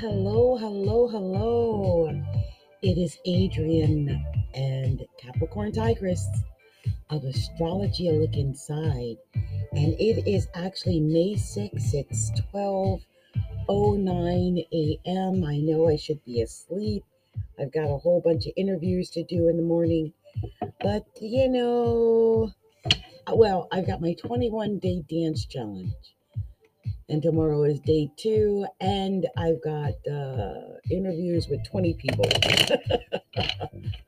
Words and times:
Hello, 0.00 0.56
hello, 0.56 1.08
hello. 1.08 2.08
It 2.80 2.96
is 2.96 3.18
Adrian 3.26 4.24
and 4.54 5.04
Capricorn 5.18 5.72
Tigress 5.72 6.26
of 7.10 7.24
Astrology 7.24 8.08
A 8.08 8.12
Look 8.12 8.32
Inside. 8.32 9.18
And 9.34 9.92
it 10.00 10.26
is 10.26 10.48
actually 10.54 11.00
May 11.00 11.34
6th. 11.34 11.92
It's 11.92 12.30
12.09 12.50 14.66
a.m. 14.72 15.44
I 15.44 15.58
know 15.58 15.86
I 15.86 15.96
should 15.96 16.24
be 16.24 16.40
asleep. 16.40 17.04
I've 17.58 17.70
got 17.70 17.84
a 17.84 17.98
whole 17.98 18.22
bunch 18.24 18.46
of 18.46 18.54
interviews 18.56 19.10
to 19.10 19.22
do 19.22 19.48
in 19.48 19.58
the 19.58 19.62
morning. 19.62 20.14
But, 20.80 21.04
you 21.20 21.46
know, 21.46 22.54
uh, 22.86 23.34
well, 23.34 23.68
I've 23.70 23.86
got 23.86 24.00
my 24.00 24.14
21 24.14 24.78
day 24.78 25.02
dance 25.06 25.44
challenge 25.44 25.92
and 27.10 27.22
tomorrow 27.22 27.64
is 27.64 27.80
day 27.80 28.08
two 28.16 28.64
and 28.80 29.26
i've 29.36 29.60
got 29.62 29.94
uh, 30.10 30.78
interviews 30.90 31.48
with 31.48 31.60
20 31.68 31.94
people. 31.94 32.24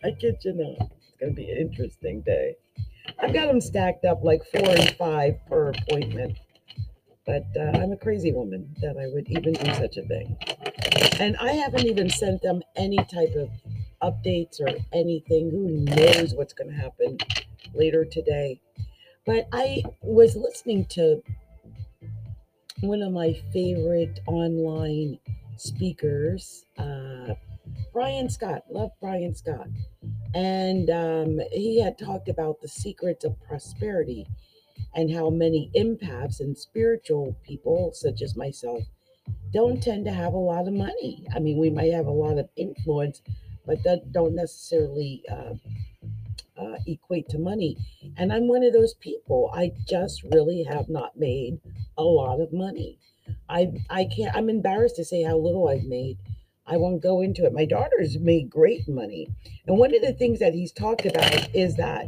I 0.04 0.10
kid 0.20 0.36
you 0.44 0.54
not 0.54 0.88
it's 0.96 1.16
going 1.20 1.34
to 1.34 1.36
be 1.36 1.50
an 1.50 1.58
interesting 1.58 2.22
day. 2.22 2.54
I've 3.18 3.34
got 3.34 3.46
them 3.46 3.60
stacked 3.60 4.04
up 4.04 4.22
like 4.22 4.42
four 4.52 4.68
and 4.68 4.90
five 4.96 5.34
per 5.48 5.70
appointment 5.70 6.38
but 7.26 7.44
uh, 7.56 7.78
i'm 7.78 7.92
a 7.92 7.96
crazy 7.96 8.32
woman 8.32 8.74
that 8.80 8.96
i 8.96 9.06
would 9.06 9.28
even 9.28 9.52
do 9.52 9.74
such 9.74 9.96
a 9.96 10.02
thing. 10.02 10.36
And 11.18 11.36
i 11.38 11.52
haven't 11.52 11.86
even 11.86 12.08
sent 12.08 12.42
them 12.42 12.62
any 12.76 12.98
type 12.98 13.34
of 13.34 13.50
updates 14.02 14.60
or 14.60 14.68
anything. 14.92 15.50
Who 15.50 15.68
knows 15.68 16.34
what's 16.34 16.52
going 16.52 16.70
to 16.70 16.76
happen 16.76 17.18
later 17.74 18.04
today? 18.04 18.60
But 19.26 19.48
i 19.52 19.82
was 20.02 20.36
listening 20.36 20.86
to 20.86 21.22
one 22.82 23.00
of 23.00 23.12
my 23.12 23.32
favorite 23.52 24.18
online 24.26 25.16
speakers, 25.56 26.64
uh, 26.78 27.34
Brian 27.92 28.28
Scott. 28.28 28.64
Love 28.70 28.90
Brian 29.00 29.34
Scott. 29.36 29.68
And 30.34 30.90
um, 30.90 31.40
he 31.52 31.80
had 31.80 31.96
talked 31.96 32.28
about 32.28 32.60
the 32.60 32.68
secrets 32.68 33.24
of 33.24 33.40
prosperity 33.40 34.26
and 34.94 35.14
how 35.14 35.30
many 35.30 35.70
empaths 35.76 36.40
and 36.40 36.58
spiritual 36.58 37.36
people, 37.46 37.92
such 37.94 38.20
as 38.20 38.36
myself, 38.36 38.82
don't 39.52 39.80
tend 39.80 40.04
to 40.06 40.12
have 40.12 40.34
a 40.34 40.38
lot 40.38 40.66
of 40.66 40.74
money. 40.74 41.24
I 41.34 41.38
mean, 41.38 41.58
we 41.58 41.70
might 41.70 41.92
have 41.92 42.06
a 42.06 42.10
lot 42.10 42.38
of 42.38 42.48
influence, 42.56 43.22
but 43.64 43.84
that 43.84 44.10
don't 44.10 44.34
necessarily 44.34 45.22
uh, 45.30 45.54
uh, 46.60 46.76
equate 46.88 47.28
to 47.28 47.38
money. 47.38 47.76
And 48.16 48.32
I'm 48.32 48.48
one 48.48 48.64
of 48.64 48.72
those 48.72 48.94
people. 48.94 49.52
I 49.54 49.70
just 49.88 50.24
really 50.24 50.64
have 50.64 50.88
not 50.88 51.16
made 51.16 51.60
a 51.96 52.02
lot 52.02 52.40
of 52.40 52.52
money. 52.52 52.98
I 53.48 53.72
I 53.88 54.04
can't. 54.04 54.34
I'm 54.34 54.48
embarrassed 54.48 54.96
to 54.96 55.04
say 55.04 55.22
how 55.22 55.36
little 55.36 55.68
I've 55.68 55.84
made. 55.84 56.18
I 56.66 56.76
won't 56.76 57.02
go 57.02 57.20
into 57.20 57.44
it. 57.44 57.52
My 57.52 57.64
daughter's 57.64 58.18
made 58.18 58.50
great 58.50 58.88
money, 58.88 59.28
and 59.66 59.78
one 59.78 59.94
of 59.94 60.02
the 60.02 60.12
things 60.12 60.38
that 60.38 60.54
he's 60.54 60.72
talked 60.72 61.06
about 61.06 61.54
is 61.54 61.76
that 61.76 62.06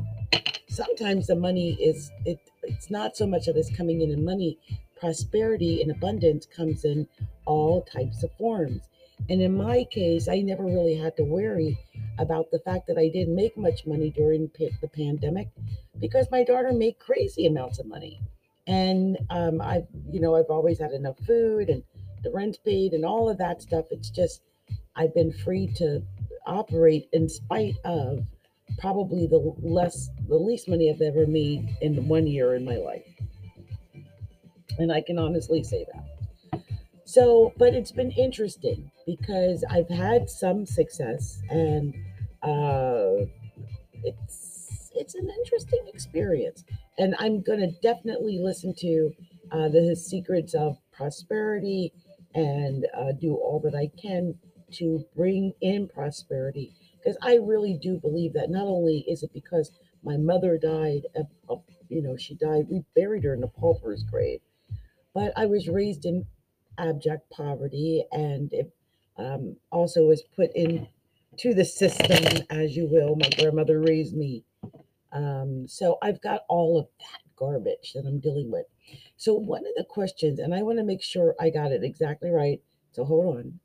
sometimes 0.68 1.26
the 1.26 1.36
money 1.36 1.74
is 1.74 2.10
it. 2.24 2.38
It's 2.62 2.90
not 2.90 3.16
so 3.16 3.26
much 3.26 3.46
that 3.46 3.56
it's 3.56 3.74
coming 3.76 4.00
in 4.00 4.10
in 4.10 4.24
money. 4.24 4.58
Prosperity 4.98 5.82
and 5.82 5.90
abundance 5.90 6.46
comes 6.46 6.84
in 6.84 7.06
all 7.44 7.82
types 7.82 8.22
of 8.22 8.32
forms. 8.38 8.82
And 9.28 9.40
in 9.40 9.56
my 9.56 9.84
case, 9.84 10.28
I 10.28 10.40
never 10.40 10.64
really 10.64 10.96
had 10.96 11.16
to 11.16 11.24
worry 11.24 11.78
about 12.18 12.50
the 12.50 12.58
fact 12.58 12.86
that 12.88 12.98
I 12.98 13.08
didn't 13.08 13.34
make 13.34 13.56
much 13.56 13.86
money 13.86 14.10
during 14.10 14.50
the 14.58 14.88
pandemic 14.88 15.48
because 15.98 16.30
my 16.30 16.42
daughter 16.44 16.72
made 16.72 16.98
crazy 16.98 17.46
amounts 17.46 17.78
of 17.78 17.86
money. 17.86 18.20
And 18.66 19.18
um, 19.30 19.60
I've, 19.60 19.86
you 20.10 20.20
know, 20.20 20.36
I've 20.36 20.50
always 20.50 20.78
had 20.78 20.92
enough 20.92 21.18
food 21.26 21.68
and 21.68 21.82
the 22.22 22.30
rent 22.30 22.58
paid 22.64 22.92
and 22.92 23.04
all 23.04 23.28
of 23.28 23.38
that 23.38 23.62
stuff. 23.62 23.86
It's 23.90 24.10
just, 24.10 24.42
I've 24.96 25.14
been 25.14 25.32
free 25.32 25.66
to 25.76 26.02
operate 26.46 27.08
in 27.12 27.28
spite 27.28 27.76
of 27.84 28.26
probably 28.78 29.26
the 29.26 29.54
less, 29.62 30.08
the 30.28 30.36
least 30.36 30.68
money 30.68 30.90
I've 30.90 31.02
ever 31.02 31.26
made 31.26 31.76
in 31.80 32.08
one 32.08 32.26
year 32.26 32.54
in 32.54 32.64
my 32.64 32.76
life. 32.76 33.04
And 34.78 34.90
I 34.90 35.02
can 35.02 35.18
honestly 35.18 35.62
say 35.62 35.86
that. 35.92 36.62
So, 37.04 37.52
but 37.58 37.74
it's 37.74 37.92
been 37.92 38.10
interesting 38.12 38.90
because 39.06 39.62
I've 39.70 39.88
had 39.88 40.28
some 40.30 40.64
success 40.66 41.38
and 41.50 41.94
uh, 42.42 43.26
it's 44.02 44.90
it's 44.94 45.14
an 45.14 45.28
interesting 45.38 45.80
experience. 45.92 46.64
And 46.98 47.14
I'm 47.18 47.42
going 47.42 47.60
to 47.60 47.72
definitely 47.82 48.38
listen 48.38 48.74
to 48.78 49.12
uh, 49.50 49.68
the 49.68 49.96
secrets 49.96 50.54
of 50.54 50.78
prosperity 50.92 51.92
and 52.34 52.86
uh, 52.96 53.12
do 53.12 53.34
all 53.34 53.60
that 53.64 53.74
I 53.74 53.90
can 54.00 54.34
to 54.72 55.04
bring 55.16 55.52
in 55.60 55.88
prosperity 55.88 56.72
because 56.98 57.16
I 57.22 57.36
really 57.36 57.78
do 57.80 57.98
believe 57.98 58.32
that 58.32 58.50
not 58.50 58.66
only 58.66 59.04
is 59.08 59.22
it 59.22 59.32
because 59.32 59.70
my 60.02 60.16
mother 60.16 60.58
died, 60.58 61.02
of, 61.14 61.26
of, 61.48 61.62
you 61.88 62.02
know, 62.02 62.16
she 62.16 62.34
died, 62.34 62.66
we 62.70 62.82
buried 62.94 63.24
her 63.24 63.34
in 63.34 63.42
a 63.42 63.48
pauper's 63.48 64.02
grave, 64.02 64.40
but 65.14 65.32
I 65.36 65.46
was 65.46 65.68
raised 65.68 66.04
in 66.06 66.26
abject 66.78 67.30
poverty 67.30 68.04
and 68.10 68.52
it 68.52 68.72
um, 69.16 69.56
also 69.70 70.04
was 70.06 70.22
put 70.34 70.50
into 70.54 71.54
the 71.54 71.64
system, 71.64 72.42
as 72.50 72.76
you 72.76 72.86
will. 72.86 73.16
My 73.16 73.28
grandmother 73.38 73.80
raised 73.80 74.14
me. 74.16 74.44
Um, 75.14 75.66
so 75.68 75.98
I've 76.02 76.20
got 76.20 76.42
all 76.48 76.78
of 76.78 76.88
that 76.98 77.20
garbage 77.36 77.92
that 77.94 78.04
I'm 78.06 78.20
dealing 78.20 78.50
with. 78.50 78.66
So, 79.16 79.34
one 79.34 79.60
of 79.66 79.72
the 79.76 79.84
questions, 79.84 80.38
and 80.38 80.54
I 80.54 80.62
want 80.62 80.78
to 80.78 80.84
make 80.84 81.02
sure 81.02 81.34
I 81.40 81.50
got 81.50 81.72
it 81.72 81.84
exactly 81.84 82.30
right. 82.30 82.60
So, 82.92 83.04
hold 83.04 83.36
on. 83.36 83.60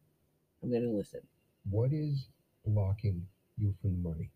I'm 0.63 0.69
going 0.69 0.83
to 0.83 0.91
listen. 0.91 1.21
What 1.69 1.91
is 1.91 2.27
blocking 2.65 3.25
you 3.57 3.73
from 3.81 4.01
the 4.01 4.09
money? 4.09 4.31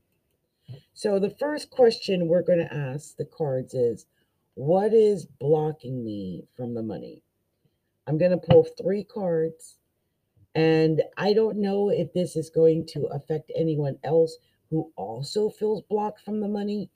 So, 0.94 1.20
the 1.20 1.30
first 1.30 1.70
question 1.70 2.28
we're 2.28 2.42
going 2.44 2.60
to 2.60 2.74
ask 2.74 3.16
the 3.16 3.26
cards 3.26 3.74
is 3.74 4.06
What 4.56 4.94
is 4.94 5.26
blocking 5.26 6.04
me 6.04 6.46
from 6.56 6.74
the 6.74 6.84
money? 6.84 7.24
I'm 8.08 8.18
going 8.18 8.32
to 8.32 8.38
pull 8.38 8.66
three 8.66 9.04
cards, 9.04 9.78
and 10.56 11.04
I 11.18 11.34
don't 11.34 11.62
know 11.62 11.90
if 11.90 12.12
this 12.14 12.36
is 12.36 12.50
going 12.50 12.88
to 12.88 13.06
affect 13.06 13.52
anyone 13.56 13.98
else 14.04 14.38
who 14.70 14.92
also 14.96 15.50
feels 15.50 15.84
blocked 15.84 16.22
from 16.22 16.42
the 16.42 16.48
money, 16.48 16.90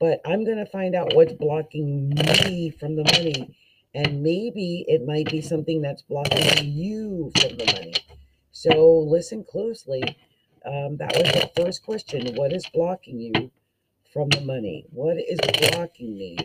but 0.00 0.20
I'm 0.24 0.44
going 0.44 0.56
to 0.56 0.66
find 0.66 0.94
out 0.94 1.14
what's 1.14 1.34
blocking 1.34 2.08
me 2.08 2.70
from 2.70 2.96
the 2.96 3.04
money. 3.04 3.54
And 3.94 4.22
maybe 4.22 4.84
it 4.88 5.04
might 5.04 5.30
be 5.30 5.42
something 5.42 5.82
that's 5.82 6.02
blocking 6.02 6.72
you 6.72 7.30
from 7.38 7.56
the 7.56 7.66
money. 7.66 7.94
So 8.50 8.98
listen 9.00 9.44
closely. 9.44 10.02
Um, 10.64 10.96
that 10.96 11.14
was 11.16 11.30
the 11.32 11.50
first 11.56 11.82
question. 11.82 12.34
What 12.34 12.52
is 12.52 12.66
blocking 12.72 13.20
you 13.20 13.50
from 14.12 14.30
the 14.30 14.40
money? 14.40 14.86
What 14.90 15.18
is 15.18 15.38
blocking 15.70 16.16
me 16.16 16.38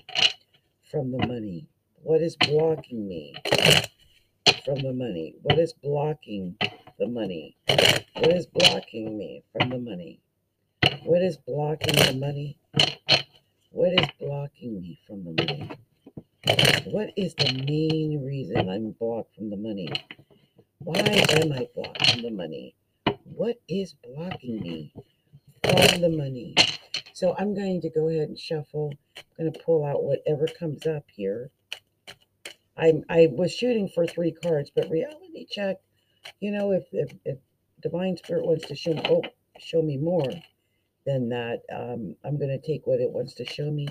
from 0.92 1.12
the 1.12 1.26
money? 1.26 1.68
What 2.04 2.22
is 2.22 2.36
blocking 2.36 3.08
me 3.08 3.36
from 4.66 4.80
the 4.80 4.94
money? 4.94 5.36
What 5.44 5.60
is 5.60 5.74
blocking 5.74 6.58
the 7.00 7.08
money? 7.08 7.56
What 7.68 8.34
is 8.34 8.48
blocking 8.48 9.18
me 9.18 9.44
from 9.52 9.70
the 9.70 9.80
money? 9.80 10.20
What 11.04 11.22
is 11.22 11.38
blocking 11.38 11.96
the 11.96 12.18
money? 12.20 12.58
What 13.76 13.92
is 13.92 14.08
blocking 14.22 14.80
me 14.82 14.98
from 15.06 15.26
the 15.26 15.34
money? 15.34 15.70
What 16.86 17.10
is 17.18 17.36
the 17.36 17.62
main 17.68 18.24
reason 18.24 18.70
I'm 18.70 18.92
blocked 18.92 19.36
from 19.36 19.50
the 19.50 19.58
money? 19.58 19.90
Why 20.80 21.02
am 21.02 21.52
I 21.52 21.68
blocked 21.76 22.10
from 22.10 22.22
the 22.22 22.32
money? 22.32 22.74
What 23.26 23.58
is 23.68 23.94
blocking 24.02 24.62
me 24.62 24.94
from 25.62 26.00
the 26.00 26.08
money? 26.08 26.56
So 27.12 27.36
I'm 27.38 27.54
going 27.54 27.82
to 27.82 27.90
go 27.90 28.08
ahead 28.08 28.30
and 28.30 28.40
shuffle. 28.40 28.94
I'm 29.18 29.24
going 29.38 29.52
to 29.52 29.60
pull 29.60 29.84
out 29.84 30.06
whatever 30.06 30.48
comes 30.48 30.88
up 30.88 31.04
here. 31.14 31.52
I 32.78 32.94
I 33.10 33.28
was 33.30 33.54
shooting 33.54 33.90
for 33.90 34.08
three 34.08 34.32
cards, 34.32 34.72
but 34.74 34.90
reality 34.90 35.48
check, 35.52 35.82
you 36.40 36.52
know, 36.52 36.72
if 36.72 36.86
if, 36.94 37.12
if 37.26 37.40
divine 37.84 38.16
spirit 38.16 38.46
wants 38.46 38.68
to 38.68 38.76
show 38.76 38.94
oh, 39.10 39.24
show 39.60 39.82
me 39.82 39.98
more 39.98 40.32
than 41.06 41.30
that, 41.30 41.62
um, 41.72 42.16
I'm 42.24 42.38
going 42.38 42.50
to 42.50 42.66
take 42.66 42.86
what 42.86 43.00
it 43.00 43.12
wants 43.12 43.34
to 43.36 43.46
show 43.46 43.70
me. 43.70 43.88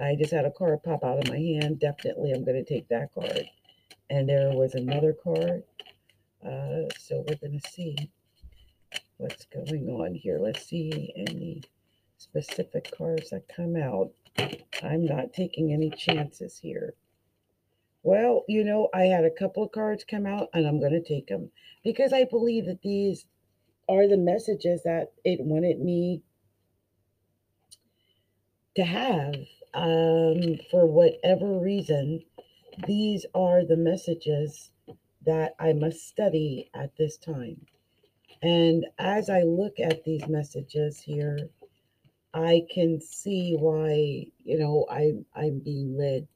I 0.00 0.16
just 0.16 0.32
had 0.32 0.44
a 0.44 0.50
card 0.50 0.82
pop 0.82 1.04
out 1.04 1.18
of 1.18 1.28
my 1.28 1.38
hand. 1.38 1.78
Definitely, 1.78 2.32
I'm 2.32 2.44
going 2.44 2.62
to 2.62 2.64
take 2.64 2.88
that 2.88 3.12
card. 3.14 3.44
And 4.10 4.28
there 4.28 4.50
was 4.50 4.74
another 4.74 5.12
card. 5.12 5.62
Uh, 6.44 6.90
so 6.98 7.24
we're 7.26 7.36
going 7.36 7.60
to 7.60 7.70
see 7.70 7.96
what's 9.16 9.46
going 9.46 9.88
on 9.88 10.14
here. 10.14 10.38
Let's 10.38 10.66
see 10.66 11.12
any 11.16 11.62
specific 12.18 12.92
cards 12.96 13.30
that 13.30 13.48
come 13.54 13.76
out. 13.76 14.10
I'm 14.82 15.04
not 15.04 15.32
taking 15.32 15.72
any 15.72 15.90
chances 15.90 16.58
here. 16.58 16.94
Well, 18.02 18.44
you 18.48 18.64
know, 18.64 18.88
I 18.92 19.04
had 19.04 19.24
a 19.24 19.30
couple 19.30 19.62
of 19.62 19.72
cards 19.72 20.04
come 20.04 20.26
out 20.26 20.48
and 20.52 20.66
I'm 20.66 20.80
going 20.80 20.92
to 20.92 21.02
take 21.02 21.28
them 21.28 21.50
because 21.82 22.12
I 22.12 22.24
believe 22.24 22.66
that 22.66 22.82
these 22.82 23.26
are 23.88 24.08
the 24.08 24.16
messages 24.16 24.82
that 24.84 25.12
it 25.24 25.40
wanted 25.40 25.80
me 25.80 26.22
to 28.76 28.84
have 28.84 29.34
um, 29.74 30.58
for 30.70 30.86
whatever 30.86 31.58
reason. 31.58 32.22
These 32.86 33.26
are 33.34 33.64
the 33.64 33.76
messages 33.76 34.70
that 35.26 35.54
I 35.58 35.72
must 35.72 36.06
study 36.08 36.70
at 36.74 36.96
this 36.96 37.16
time. 37.16 37.66
And 38.42 38.86
as 38.98 39.30
I 39.30 39.42
look 39.42 39.80
at 39.80 40.04
these 40.04 40.26
messages 40.28 41.00
here, 41.00 41.50
I 42.34 42.66
can 42.72 43.00
see 43.00 43.56
why, 43.58 44.26
you 44.44 44.58
know, 44.58 44.86
I, 44.90 45.12
I'm 45.34 45.60
being 45.60 45.96
led 45.96 46.26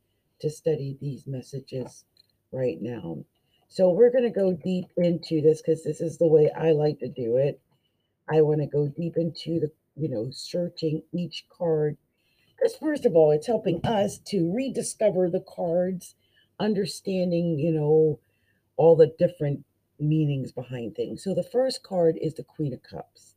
to 0.40 0.48
study 0.48 0.96
these 1.00 1.26
messages 1.26 2.04
right 2.52 2.80
now. 2.80 3.24
So 3.68 3.90
we're 3.90 4.10
going 4.10 4.24
to 4.24 4.30
go 4.30 4.52
deep 4.52 4.86
into 4.96 5.42
this 5.42 5.62
because 5.62 5.84
this 5.84 6.00
is 6.00 6.18
the 6.18 6.26
way 6.26 6.50
I 6.56 6.72
like 6.72 7.00
to 7.00 7.08
do 7.08 7.36
it. 7.36 7.60
I 8.30 8.42
want 8.42 8.60
to 8.60 8.66
go 8.66 8.88
deep 8.88 9.16
into 9.16 9.60
the, 9.60 9.70
you 9.96 10.08
know, 10.08 10.30
searching 10.30 11.02
each 11.12 11.46
card. 11.56 11.96
Because, 12.56 12.76
first 12.76 13.06
of 13.06 13.14
all, 13.14 13.30
it's 13.30 13.46
helping 13.46 13.84
us 13.84 14.18
to 14.28 14.52
rediscover 14.52 15.30
the 15.30 15.44
cards, 15.46 16.14
understanding, 16.58 17.58
you 17.58 17.72
know, 17.72 18.20
all 18.76 18.96
the 18.96 19.14
different 19.18 19.64
meanings 20.00 20.52
behind 20.52 20.96
things. 20.96 21.22
So 21.22 21.34
the 21.34 21.42
first 21.42 21.82
card 21.82 22.18
is 22.20 22.34
the 22.34 22.44
Queen 22.44 22.72
of 22.72 22.82
Cups. 22.82 23.34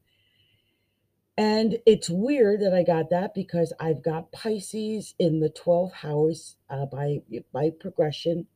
And 1.37 1.77
it's 1.85 2.09
weird 2.09 2.61
that 2.61 2.73
I 2.73 2.83
got 2.83 3.09
that 3.09 3.33
because 3.33 3.73
I've 3.79 4.03
got 4.03 4.31
Pisces 4.31 5.15
in 5.17 5.39
the 5.39 5.49
12th 5.49 5.93
house 5.93 6.55
uh, 6.69 6.85
by 6.85 7.21
by 7.51 7.71
progression. 7.71 8.47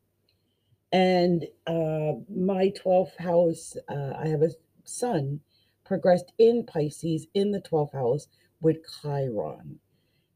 And 0.92 1.46
uh, 1.68 2.14
my 2.30 2.72
12th 2.84 3.18
house, 3.18 3.76
uh, 3.90 4.14
I 4.18 4.28
have 4.28 4.42
a 4.42 4.52
sun 4.84 5.42
progressed 5.86 6.32
in 6.38 6.66
Pisces 6.66 7.28
in 7.34 7.52
the 7.52 7.62
12th 7.62 7.94
house 7.94 8.28
with 8.62 8.78
Chiron. 9.02 9.80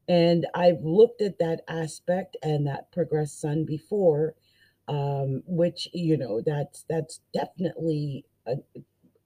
And 0.08 0.46
I've 0.54 0.82
looked 0.82 1.22
at 1.22 1.38
that 1.38 1.62
aspect 1.68 2.36
and 2.42 2.66
that 2.66 2.92
progressed 2.92 3.40
sun 3.40 3.64
before, 3.64 4.34
um, 4.88 5.42
which, 5.46 5.88
you 5.92 6.16
know, 6.16 6.42
that's 6.44 6.84
that's 6.88 7.20
definitely 7.32 8.24
a, 8.46 8.56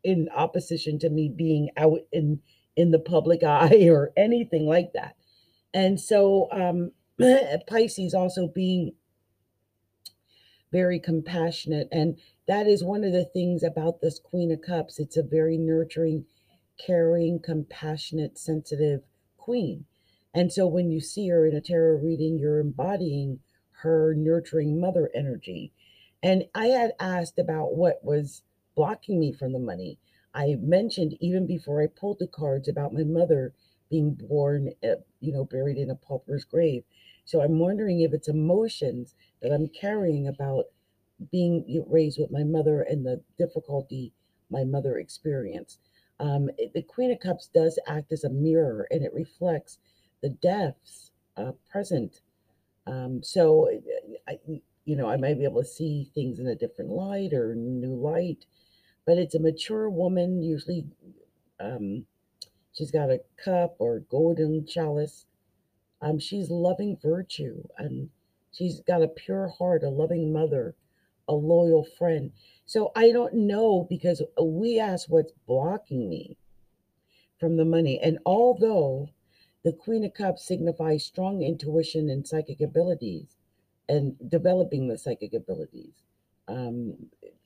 in 0.05 0.29
opposition 0.35 0.99
to 1.01 1.11
me 1.11 1.29
being 1.35 1.71
out 1.77 2.01
in 2.13 2.41
in 2.77 2.91
the 2.91 2.99
public 2.99 3.43
eye 3.43 3.87
or 3.91 4.13
anything 4.17 4.67
like 4.67 4.93
that. 4.95 5.17
And 5.73 6.01
so 6.01 6.49
um, 6.53 6.93
Pisces 7.69 8.15
also 8.15 8.49
being 8.49 8.93
very 10.75 10.99
compassionate. 10.99 11.87
And 11.93 12.19
that 12.49 12.67
is 12.67 12.83
one 12.83 13.05
of 13.05 13.13
the 13.13 13.25
things 13.25 13.63
about 13.63 14.01
this 14.01 14.19
Queen 14.19 14.51
of 14.51 14.61
Cups. 14.61 14.99
It's 14.99 15.17
a 15.17 15.23
very 15.23 15.57
nurturing, 15.57 16.27
caring, 16.85 17.39
compassionate, 17.39 18.37
sensitive 18.37 19.03
queen. 19.37 19.85
And 20.35 20.53
so 20.53 20.67
when 20.67 20.91
you 20.91 21.01
see 21.01 21.29
her 21.29 21.47
in 21.47 21.55
a 21.55 21.61
tarot 21.61 22.01
reading, 22.01 22.39
you're 22.39 22.59
embodying 22.59 23.39
her 23.83 24.15
nurturing 24.17 24.81
mother 24.81 25.11
energy. 25.15 25.73
And 26.25 26.47
I 26.57 26.67
had 26.67 26.95
asked 26.99 27.39
about 27.39 27.77
what 27.77 28.05
was 28.05 28.43
blocking 28.75 29.21
me 29.21 29.33
from 29.33 29.53
the 29.53 29.61
money. 29.61 30.01
I 30.35 30.57
mentioned 30.61 31.17
even 31.21 31.47
before 31.47 31.83
I 31.83 31.87
pulled 31.87 32.19
the 32.19 32.27
cards 32.27 32.67
about 32.67 32.93
my 32.93 33.05
mother 33.05 33.55
being 33.91 34.15
born, 34.15 34.73
uh, 34.83 34.97
you 35.21 35.33
know, 35.33 35.45
buried 35.45 35.77
in 35.77 35.89
a 35.89 35.95
pauper's 35.95 36.45
grave. 36.45 36.83
So 37.25 37.41
I'm 37.41 37.61
wondering 37.61 38.01
if 38.01 38.13
it's 38.13 38.29
emotions 38.29 39.15
that 39.45 39.53
I'm 39.53 39.69
carrying 39.69 40.29
about 40.29 40.67
being 41.31 41.85
raised 41.89 42.19
with 42.19 42.33
my 42.33 42.45
mother 42.45 42.83
and 42.83 43.07
the 43.07 43.23
difficulty 43.39 44.13
my 44.51 44.65
mother 44.65 44.99
experienced. 44.99 45.81
Um, 46.21 46.51
it, 46.59 46.75
the 46.75 46.83
Queen 46.83 47.13
of 47.13 47.21
Cups 47.21 47.51
does 47.55 47.79
act 47.87 48.13
as 48.13 48.25
a 48.25 48.31
mirror 48.31 48.89
and 48.91 49.05
it 49.05 49.15
reflects 49.15 49.79
the 50.23 50.31
deaths 50.31 51.13
uh, 51.37 51.53
present. 51.71 52.23
Um, 52.89 53.23
so, 53.23 53.71
I, 54.29 54.39
you 54.87 54.97
know, 54.97 55.09
I 55.09 55.19
might 55.19 55.39
be 55.39 55.45
able 55.45 55.63
to 55.63 55.69
see 55.69 56.11
things 56.15 56.41
in 56.41 56.49
a 56.49 56.57
different 56.57 56.91
light 56.91 57.33
or 57.33 57.55
new 57.55 57.95
light 57.95 58.47
but 59.07 59.19
it's 59.19 59.35
a 59.35 59.41
mature 59.41 59.91
woman, 59.91 60.43
usually 60.43 60.87
um, 61.61 62.07
she's 62.73 62.91
got 62.91 63.11
a 63.11 63.23
cup 63.43 63.77
or 63.79 64.01
golden 64.01 64.67
chalice. 64.67 65.27
Um, 66.01 66.19
she's 66.19 66.51
loving 66.51 66.99
virtue 67.03 67.65
and 67.79 68.11
she's 68.57 68.81
got 68.81 69.03
a 69.03 69.09
pure 69.09 69.49
heart, 69.49 69.83
a 69.83 69.89
loving 69.89 70.33
mother, 70.33 70.75
a 71.29 71.35
loyal 71.35 71.85
friend. 71.85 72.33
So 72.67 72.93
I 72.95 73.13
don't 73.13 73.35
know 73.35 73.87
because 73.89 74.23
we 74.41 74.79
asked 74.79 75.11
what's 75.11 75.33
blocking 75.47 76.09
me 76.09 76.39
from 77.39 77.57
the 77.57 77.65
money. 77.65 77.99
And 78.01 78.19
although 78.25 79.11
the 79.65 79.73
Queen 79.73 80.05
of 80.05 80.15
Cups 80.15 80.47
signifies 80.47 81.05
strong 81.05 81.43
intuition 81.43 82.09
and 82.09 82.27
psychic 82.27 82.61
abilities, 82.61 83.37
and 83.89 84.17
developing 84.29 84.89
the 84.89 84.99
psychic 84.99 85.35
abilities 85.35 86.03
um, 86.49 86.97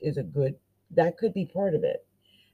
is 0.00 0.16
a 0.16 0.22
good 0.22 0.54
that 0.90 1.18
could 1.18 1.34
be 1.34 1.44
part 1.44 1.74
of 1.74 1.84
it. 1.84 2.06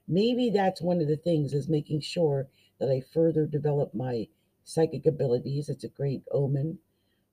Maybe 0.07 0.49
that's 0.49 0.81
one 0.81 1.01
of 1.01 1.07
the 1.07 1.17
things 1.17 1.53
is 1.53 1.69
making 1.69 2.01
sure 2.01 2.47
that 2.79 2.89
I 2.89 3.01
further 3.13 3.45
develop 3.45 3.93
my 3.93 4.27
psychic 4.63 5.05
abilities. 5.05 5.69
It's 5.69 5.85
a 5.85 5.89
great 5.89 6.23
omen. 6.31 6.79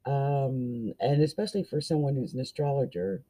Um, 0.05 0.95
and 1.01 1.23
especially 1.23 1.65
for 1.65 1.81
someone 1.81 2.17
who's 2.17 2.35
an 2.35 2.41
astrologer, 2.41 3.23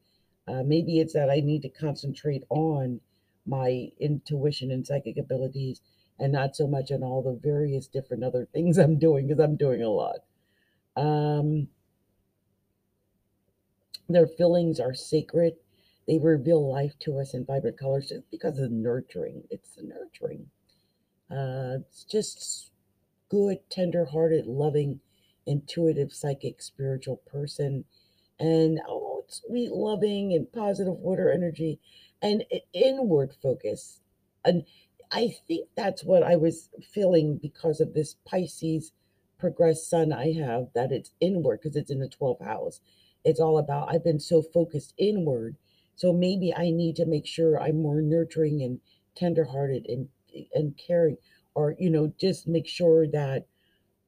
uh, 0.48 0.62
maybe 0.64 0.98
it's 0.98 1.12
that 1.12 1.30
I 1.30 1.40
need 1.40 1.62
to 1.62 1.68
concentrate 1.68 2.44
on 2.48 3.00
my 3.46 3.90
intuition 4.00 4.70
and 4.70 4.86
psychic 4.86 5.18
abilities 5.18 5.80
and 6.18 6.32
not 6.32 6.56
so 6.56 6.66
much 6.66 6.90
on 6.90 7.02
all 7.02 7.22
the 7.22 7.38
various 7.42 7.86
different 7.86 8.24
other 8.24 8.46
things 8.52 8.78
I'm 8.78 8.98
doing 8.98 9.26
because 9.26 9.42
I'm 9.42 9.56
doing 9.56 9.82
a 9.82 9.88
lot. 9.88 10.20
Um, 10.96 11.68
their 14.08 14.26
feelings 14.26 14.78
are 14.78 14.94
sacred 14.94 15.54
they 16.06 16.18
reveal 16.18 16.68
life 16.68 16.98
to 17.00 17.18
us 17.18 17.34
in 17.34 17.44
vibrant 17.44 17.78
colors 17.78 18.08
just 18.08 18.28
because 18.30 18.58
of 18.58 18.70
nurturing. 18.70 19.44
It's 19.50 19.78
nurturing. 19.80 20.50
Uh, 21.30 21.78
it's 21.80 22.04
just 22.04 22.70
good, 23.28 23.58
tender-hearted, 23.70 24.46
loving, 24.46 25.00
intuitive, 25.46 26.12
psychic, 26.12 26.62
spiritual 26.62 27.16
person, 27.26 27.84
and 28.38 28.80
oh, 28.88 29.24
sweet, 29.28 29.72
loving, 29.72 30.32
and 30.34 30.52
positive 30.52 30.94
water 30.94 31.30
energy, 31.30 31.80
and 32.20 32.44
inward 32.72 33.32
focus. 33.42 34.00
And 34.44 34.64
I 35.10 35.34
think 35.46 35.68
that's 35.76 36.04
what 36.04 36.22
I 36.22 36.36
was 36.36 36.70
feeling 36.92 37.38
because 37.38 37.80
of 37.80 37.94
this 37.94 38.14
Pisces 38.26 38.92
progressed 39.38 39.88
sun 39.88 40.12
I 40.12 40.32
have. 40.32 40.68
That 40.74 40.92
it's 40.92 41.12
inward 41.20 41.60
because 41.62 41.76
it's 41.76 41.90
in 41.90 42.00
the 42.00 42.08
12th 42.08 42.44
house. 42.44 42.80
It's 43.24 43.40
all 43.40 43.58
about 43.58 43.92
I've 43.92 44.04
been 44.04 44.20
so 44.20 44.42
focused 44.42 44.94
inward 44.98 45.56
so 45.94 46.12
maybe 46.12 46.54
I 46.54 46.70
need 46.70 46.96
to 46.96 47.06
make 47.06 47.26
sure 47.26 47.60
I'm 47.60 47.82
more 47.82 48.00
nurturing 48.00 48.62
and 48.62 48.80
tenderhearted 49.14 49.86
and 49.86 50.08
and 50.54 50.76
caring, 50.76 51.18
or 51.54 51.76
you 51.78 51.90
know, 51.90 52.12
just 52.18 52.48
make 52.48 52.66
sure 52.66 53.06
that 53.08 53.46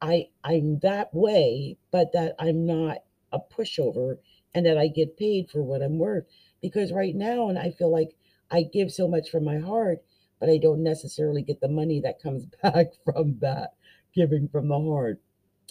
I 0.01 0.29
I'm 0.43 0.79
that 0.81 1.15
way, 1.15 1.79
but 1.91 2.13
that 2.13 2.35
I'm 2.39 2.67
not 2.67 2.99
a 3.33 3.39
pushover 3.41 4.19
and 4.55 4.65
that 4.67 4.79
I 4.79 4.89
get 4.89 5.17
paid 5.17 5.51
for 5.51 5.63
what 5.63 5.83
I'm 5.83 5.99
worth. 5.99 6.27
Because 6.63 6.93
right 6.93 7.15
now, 7.15 7.49
and 7.49 7.59
I 7.59 7.71
feel 7.71 7.91
like 7.91 8.17
I 8.51 8.63
give 8.63 8.93
so 8.93 9.09
much 9.09 9.31
from 9.31 9.45
my 9.45 9.59
heart, 9.59 10.03
but 10.41 10.49
I 10.49 10.59
don't 10.59 10.83
necessarily 10.83 11.43
get 11.43 11.61
the 11.61 11.69
money 11.69 12.01
that 12.01 12.23
comes 12.23 12.47
back 12.63 12.93
from 13.05 13.39
that 13.41 13.75
giving 14.15 14.49
from 14.49 14.69
the 14.69 14.79
heart. 14.81 15.21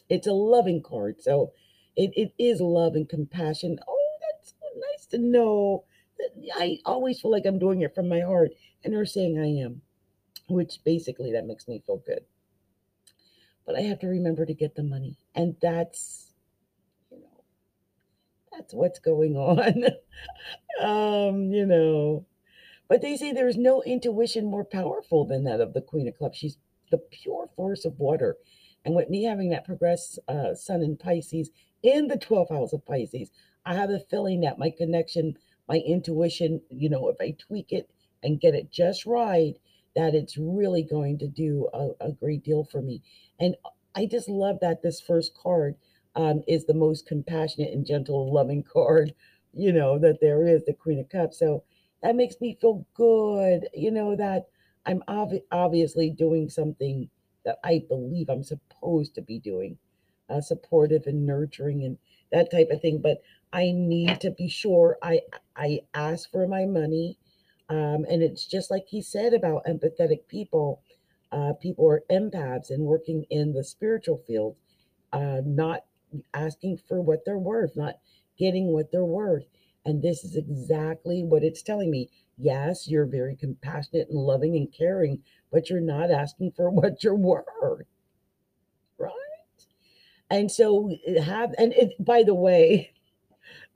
It's 0.09 0.27
a 0.27 0.33
loving 0.33 0.81
card. 0.83 1.21
So 1.21 1.53
it, 1.95 2.11
it 2.15 2.33
is 2.37 2.61
love 2.61 2.95
and 2.95 3.07
compassion. 3.07 3.79
Oh, 3.87 4.17
that's 4.21 4.53
so 4.59 4.67
nice 4.75 5.05
to 5.07 5.17
know 5.17 5.85
I 6.55 6.79
always 6.85 7.21
feel 7.21 7.31
like 7.31 7.45
I'm 7.45 7.59
doing 7.59 7.81
it 7.81 7.93
from 7.95 8.07
my 8.09 8.21
heart, 8.21 8.51
and 8.83 8.93
they're 8.93 9.05
saying 9.05 9.39
I 9.39 9.63
am, 9.63 9.81
which 10.47 10.83
basically 10.83 11.31
that 11.33 11.45
makes 11.45 11.67
me 11.67 11.81
feel 11.85 11.97
good. 11.97 12.25
But 13.65 13.75
I 13.75 13.81
have 13.81 13.99
to 13.99 14.07
remember 14.07 14.45
to 14.45 14.53
get 14.53 14.75
the 14.75 14.83
money, 14.83 15.17
and 15.35 15.55
that's, 15.61 16.33
you 17.11 17.19
know, 17.19 17.43
that's 18.51 18.73
what's 18.73 18.99
going 18.99 19.35
on. 19.37 19.85
um, 20.81 21.51
you 21.51 21.65
know, 21.65 22.25
but 22.87 23.01
they 23.01 23.15
say 23.17 23.31
there 23.31 23.47
is 23.47 23.57
no 23.57 23.81
intuition 23.83 24.45
more 24.45 24.65
powerful 24.65 25.25
than 25.25 25.45
that 25.45 25.61
of 25.61 25.73
the 25.73 25.81
Queen 25.81 26.07
of 26.07 26.17
Clubs. 26.17 26.37
She's 26.37 26.57
the 26.91 26.97
pure 26.97 27.49
force 27.55 27.85
of 27.85 27.99
water. 27.99 28.37
And 28.85 28.95
with 28.95 29.09
me 29.09 29.23
having 29.23 29.49
that 29.51 29.65
progress 29.65 30.19
uh, 30.27 30.53
sun 30.55 30.83
in 30.83 30.97
Pisces 30.97 31.49
in 31.81 32.07
the 32.07 32.17
12th 32.17 32.49
house 32.49 32.73
of 32.73 32.85
Pisces, 32.85 33.31
I 33.65 33.75
have 33.75 33.89
a 33.89 33.99
feeling 33.99 34.41
that 34.41 34.59
my 34.59 34.69
connection 34.69 35.37
my 35.67 35.77
intuition, 35.77 36.61
you 36.69 36.89
know, 36.89 37.07
if 37.09 37.17
I 37.21 37.31
tweak 37.37 37.71
it 37.71 37.89
and 38.21 38.39
get 38.39 38.55
it 38.55 38.71
just 38.71 39.05
right, 39.05 39.57
that 39.95 40.15
it's 40.15 40.37
really 40.37 40.83
going 40.83 41.17
to 41.19 41.27
do 41.27 41.69
a, 41.73 41.89
a 42.07 42.11
great 42.11 42.43
deal 42.43 42.63
for 42.63 42.81
me. 42.81 43.01
And 43.39 43.55
I 43.95 44.05
just 44.05 44.27
love 44.29 44.59
that 44.61 44.81
this 44.81 44.99
first 45.01 45.35
card 45.35 45.75
um, 46.15 46.43
is 46.47 46.65
the 46.65 46.73
most 46.73 47.05
compassionate 47.07 47.71
and 47.73 47.85
gentle, 47.85 48.33
loving 48.33 48.63
card, 48.63 49.13
you 49.53 49.71
know, 49.71 49.99
that 49.99 50.19
there 50.21 50.47
is, 50.47 50.65
the 50.65 50.73
Queen 50.73 50.99
of 50.99 51.09
Cups. 51.09 51.39
So 51.39 51.63
that 52.01 52.15
makes 52.15 52.39
me 52.41 52.57
feel 52.59 52.85
good, 52.93 53.67
you 53.73 53.91
know, 53.91 54.15
that 54.15 54.47
I'm 54.85 55.03
ob- 55.07 55.41
obviously 55.51 56.09
doing 56.09 56.49
something 56.49 57.09
that 57.45 57.59
I 57.63 57.83
believe 57.87 58.29
I'm 58.29 58.43
supposed 58.43 59.15
to 59.15 59.21
be 59.21 59.39
doing, 59.39 59.77
uh, 60.29 60.41
supportive 60.41 61.07
and 61.07 61.25
nurturing 61.25 61.83
and 61.83 61.97
that 62.31 62.51
type 62.51 62.69
of 62.71 62.81
thing. 62.81 62.99
But 62.99 63.21
I 63.51 63.71
need 63.71 64.19
to 64.21 64.31
be 64.31 64.47
sure 64.49 64.97
I 65.01 65.21
I 65.55 65.81
ask 65.93 66.29
for 66.31 66.47
my 66.47 66.65
money. 66.65 67.17
Um, 67.69 68.05
and 68.09 68.21
it's 68.21 68.45
just 68.45 68.69
like 68.71 68.85
he 68.87 69.01
said 69.01 69.33
about 69.33 69.65
empathetic 69.65 70.27
people. 70.27 70.81
Uh, 71.31 71.53
people 71.53 71.87
are 71.89 72.03
empaths 72.11 72.69
and 72.69 72.83
working 72.83 73.25
in 73.29 73.53
the 73.53 73.63
spiritual 73.63 74.17
field, 74.27 74.55
uh, 75.11 75.41
not 75.45 75.85
asking 76.33 76.77
for 76.77 77.01
what 77.01 77.25
they're 77.25 77.37
worth, 77.39 77.75
not 77.75 77.95
getting 78.37 78.67
what 78.67 78.91
they're 78.91 79.05
worth. 79.05 79.45
And 79.85 80.01
this 80.01 80.23
is 80.23 80.35
exactly 80.35 81.23
what 81.23 81.43
it's 81.43 81.61
telling 81.61 81.91
me. 81.91 82.09
Yes, 82.37 82.87
you're 82.87 83.05
very 83.05 83.35
compassionate 83.35 84.09
and 84.09 84.19
loving 84.19 84.55
and 84.55 84.71
caring, 84.71 85.23
but 85.51 85.69
you're 85.69 85.79
not 85.81 86.11
asking 86.11 86.51
for 86.51 86.69
what 86.71 87.03
you're 87.03 87.15
worth. 87.15 87.45
Right? 88.97 89.11
And 90.29 90.51
so 90.51 90.91
have 91.23 91.53
and 91.57 91.73
it 91.73 91.93
by 92.03 92.23
the 92.23 92.35
way, 92.35 92.91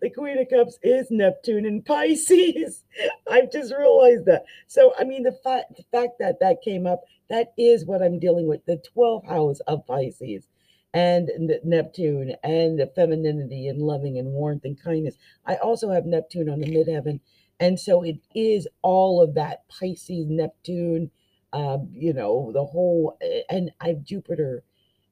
the 0.02 0.10
Queen 0.10 0.38
of 0.38 0.50
Cups 0.50 0.78
is 0.84 1.10
Neptune 1.10 1.66
in 1.66 1.82
Pisces. 1.82 2.84
I've 3.32 3.52
just 3.52 3.74
realized 3.74 4.26
that. 4.26 4.46
So 4.68 4.94
I 5.00 5.04
mean 5.04 5.24
the 5.24 5.38
fact 5.44 5.78
the 5.78 5.84
fact 5.92 6.20
that 6.20 6.40
that 6.40 6.62
came 6.64 6.86
up, 6.88 7.02
that 7.30 7.54
is 7.58 7.86
what 7.86 8.02
I'm 8.02 8.20
dealing 8.20 8.48
with, 8.48 8.66
the 8.66 8.82
12th 8.96 9.28
house 9.28 9.60
of 9.62 9.86
Pisces 9.88 10.48
and 10.94 11.30
Neptune 11.64 12.36
and 12.44 12.80
the 12.80 12.88
femininity 12.88 13.68
and 13.68 13.82
loving 13.82 14.18
and 14.18 14.30
warmth 14.30 14.66
and 14.66 14.82
kindness. 14.82 15.16
I 15.46 15.56
also 15.56 15.92
have 15.92 16.06
Neptune 16.06 16.50
on 16.50 16.60
the 16.60 16.68
midheaven. 16.68 17.20
And 17.60 17.80
so 17.80 18.04
it 18.04 18.18
is 18.36 18.68
all 18.82 19.22
of 19.22 19.34
that 19.36 19.68
Pisces, 19.68 20.28
Neptune, 20.28 21.12
uh, 21.54 21.80
you 21.92 22.14
know, 22.14 22.52
the 22.54 22.66
whole, 22.66 23.18
and 23.50 23.72
I 23.82 23.90
have 23.90 24.04
Jupiter 24.04 24.64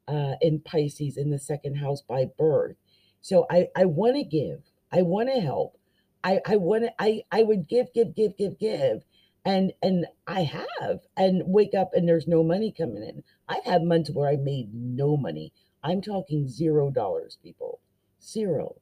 uh, 0.08 0.34
in 0.42 0.60
Pisces 0.60 1.18
in 1.18 1.32
the 1.32 1.40
second 1.40 1.76
house 1.76 2.02
by 2.02 2.26
birth. 2.38 2.76
So 3.22 3.46
I, 3.50 3.68
I 3.76 3.86
want 3.86 4.16
to 4.16 4.24
give, 4.24 4.62
I 4.96 5.02
want 5.04 5.30
to 5.30 5.42
help. 5.42 5.78
I, 6.24 6.40
I 6.48 6.56
want 6.56 6.86
to, 6.86 6.94
I, 7.00 7.24
I 7.32 7.44
would 7.44 7.68
give, 7.68 7.94
give, 7.94 8.16
give, 8.16 8.38
give, 8.38 8.58
give. 8.60 9.04
And, 9.46 9.74
and 9.84 10.08
I 10.26 10.42
have, 10.44 11.02
and 11.18 11.44
wake 11.46 11.76
up 11.76 11.92
and 11.94 12.08
there's 12.08 12.28
no 12.28 12.44
money 12.44 12.72
coming 12.72 13.04
in. 13.04 13.24
I've 13.50 13.66
had 13.66 13.84
months 13.84 14.10
where 14.10 14.30
I 14.30 14.38
made 14.38 14.74
no 14.74 15.18
money. 15.18 15.54
I'm 15.84 16.02
talking 16.02 16.48
zero 16.48 16.90
dollars, 16.92 17.38
people. 17.44 17.80
Zero. 18.24 18.78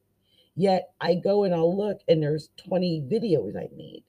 Yet 0.56 0.92
I 1.00 1.14
go 1.16 1.44
and 1.44 1.54
I'll 1.54 1.76
look 1.76 2.00
and 2.08 2.22
there's 2.22 2.50
20 2.68 3.02
videos 3.02 3.56
I 3.56 3.68
made. 3.76 4.04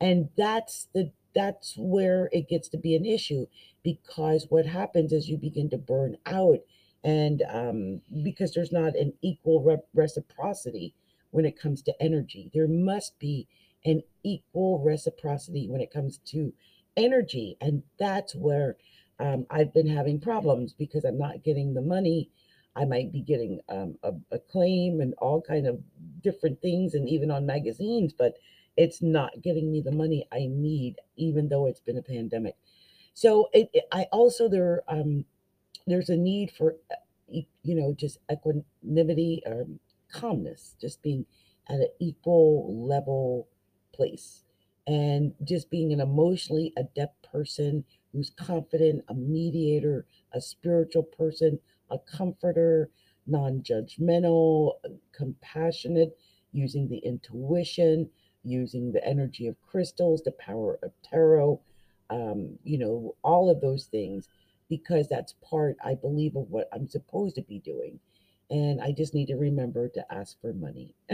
And 0.00 0.30
that's 0.36 0.88
the 0.94 1.12
that's 1.34 1.74
where 1.78 2.28
it 2.32 2.48
gets 2.48 2.68
to 2.70 2.78
be 2.78 2.94
an 2.94 3.06
issue 3.06 3.46
because 3.82 4.46
what 4.50 4.66
happens 4.66 5.12
is 5.12 5.28
you 5.30 5.38
begin 5.38 5.70
to 5.70 5.78
burn 5.78 6.18
out 6.26 6.58
and 7.04 7.42
um, 7.48 8.02
because 8.22 8.52
there's 8.52 8.72
not 8.72 8.94
an 8.96 9.14
equal 9.22 9.62
re- 9.62 9.78
reciprocity 9.94 10.94
when 11.32 11.44
it 11.44 11.60
comes 11.60 11.82
to 11.82 12.02
energy 12.02 12.50
there 12.54 12.68
must 12.68 13.18
be 13.18 13.48
an 13.84 14.02
equal 14.22 14.78
reciprocity 14.78 15.68
when 15.68 15.80
it 15.80 15.92
comes 15.92 16.18
to 16.18 16.52
energy 16.96 17.56
and 17.60 17.82
that's 17.98 18.34
where 18.34 18.76
um, 19.22 19.46
I've 19.50 19.72
been 19.72 19.86
having 19.86 20.20
problems 20.20 20.72
because 20.72 21.04
I'm 21.04 21.18
not 21.18 21.44
getting 21.44 21.74
the 21.74 21.80
money. 21.80 22.30
I 22.74 22.84
might 22.84 23.12
be 23.12 23.20
getting 23.20 23.60
um, 23.68 23.96
a, 24.02 24.12
a 24.32 24.38
claim 24.38 25.00
and 25.00 25.14
all 25.18 25.40
kind 25.40 25.66
of 25.66 25.80
different 26.22 26.60
things, 26.60 26.94
and 26.94 27.08
even 27.08 27.30
on 27.30 27.46
magazines, 27.46 28.12
but 28.12 28.34
it's 28.76 29.02
not 29.02 29.42
getting 29.42 29.70
me 29.70 29.80
the 29.80 29.92
money 29.92 30.26
I 30.32 30.46
need, 30.50 30.96
even 31.16 31.48
though 31.48 31.66
it's 31.66 31.80
been 31.80 31.98
a 31.98 32.02
pandemic. 32.02 32.56
So 33.14 33.48
it, 33.52 33.68
it, 33.72 33.84
I 33.92 34.04
also 34.10 34.48
there 34.48 34.82
um, 34.88 35.24
there's 35.86 36.08
a 36.08 36.16
need 36.16 36.50
for 36.50 36.76
uh, 36.90 36.96
you 37.28 37.74
know 37.74 37.94
just 37.94 38.18
equanimity 38.30 39.42
or 39.46 39.62
um, 39.62 39.80
calmness, 40.12 40.76
just 40.80 41.02
being 41.02 41.26
at 41.68 41.76
an 41.76 41.88
equal 42.00 42.86
level 42.86 43.48
place, 43.92 44.44
and 44.86 45.34
just 45.44 45.70
being 45.70 45.92
an 45.92 46.00
emotionally 46.00 46.72
adept 46.76 47.22
person 47.30 47.84
who's 48.12 48.30
confident, 48.30 49.04
a 49.08 49.14
mediator, 49.14 50.06
a 50.32 50.40
spiritual 50.40 51.02
person, 51.02 51.58
a 51.90 51.98
comforter, 51.98 52.90
non 53.26 53.60
judgmental, 53.60 54.74
compassionate, 55.12 56.16
using 56.52 56.88
the 56.88 56.98
intuition, 56.98 58.08
using 58.44 58.92
the 58.92 59.04
energy 59.06 59.46
of 59.46 59.60
crystals, 59.62 60.22
the 60.22 60.32
power 60.32 60.78
of 60.82 60.92
tarot, 61.02 61.60
um, 62.10 62.58
you 62.64 62.78
know, 62.78 63.14
all 63.22 63.48
of 63.50 63.60
those 63.60 63.86
things, 63.86 64.28
because 64.68 65.08
that's 65.08 65.34
part, 65.42 65.76
I 65.84 65.94
believe, 65.94 66.36
of 66.36 66.50
what 66.50 66.68
I'm 66.72 66.88
supposed 66.88 67.36
to 67.36 67.42
be 67.42 67.58
doing. 67.58 67.98
And 68.52 68.80
I 68.82 68.92
just 68.92 69.14
need 69.14 69.26
to 69.28 69.36
remember 69.36 69.88
to 69.88 70.14
ask 70.14 70.40
for 70.40 70.52
money. 70.52 70.94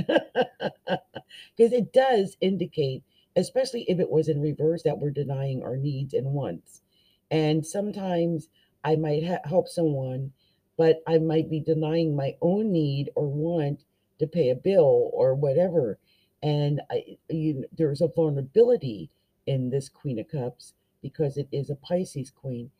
Because 1.57 1.73
it 1.73 1.93
does 1.93 2.37
indicate, 2.41 3.03
especially 3.37 3.83
if 3.83 4.01
it 4.01 4.11
was 4.11 4.29
in 4.29 4.41
reverse, 4.41 4.83
that 4.85 4.99
we're 4.99 5.11
denying 5.11 5.63
our 5.63 5.77
needs 5.77 6.15
and 6.15 6.33
wants. 6.33 6.83
And 7.31 7.67
sometimes 7.67 8.49
I 8.85 8.97
might 8.97 9.25
ha- 9.27 9.49
help 9.49 9.69
someone, 9.69 10.33
but 10.77 11.03
I 11.07 11.19
might 11.19 11.51
be 11.51 11.61
denying 11.61 12.17
my 12.17 12.37
own 12.41 12.73
need 12.73 13.11
or 13.15 13.29
want 13.29 13.85
to 14.19 14.27
pay 14.27 14.51
a 14.51 14.55
bill 14.57 15.11
or 15.13 15.35
whatever. 15.35 15.99
And 16.43 16.81
I, 16.91 17.19
you, 17.29 17.67
there's 17.77 18.01
a 18.01 18.09
vulnerability 18.09 19.11
in 19.47 19.71
this 19.71 19.89
Queen 19.89 20.19
of 20.19 20.29
Cups 20.29 20.75
because 21.03 21.37
it 21.37 21.49
is 21.53 21.71
a 21.71 21.77
Pisces 21.77 22.31
queen. 22.31 22.71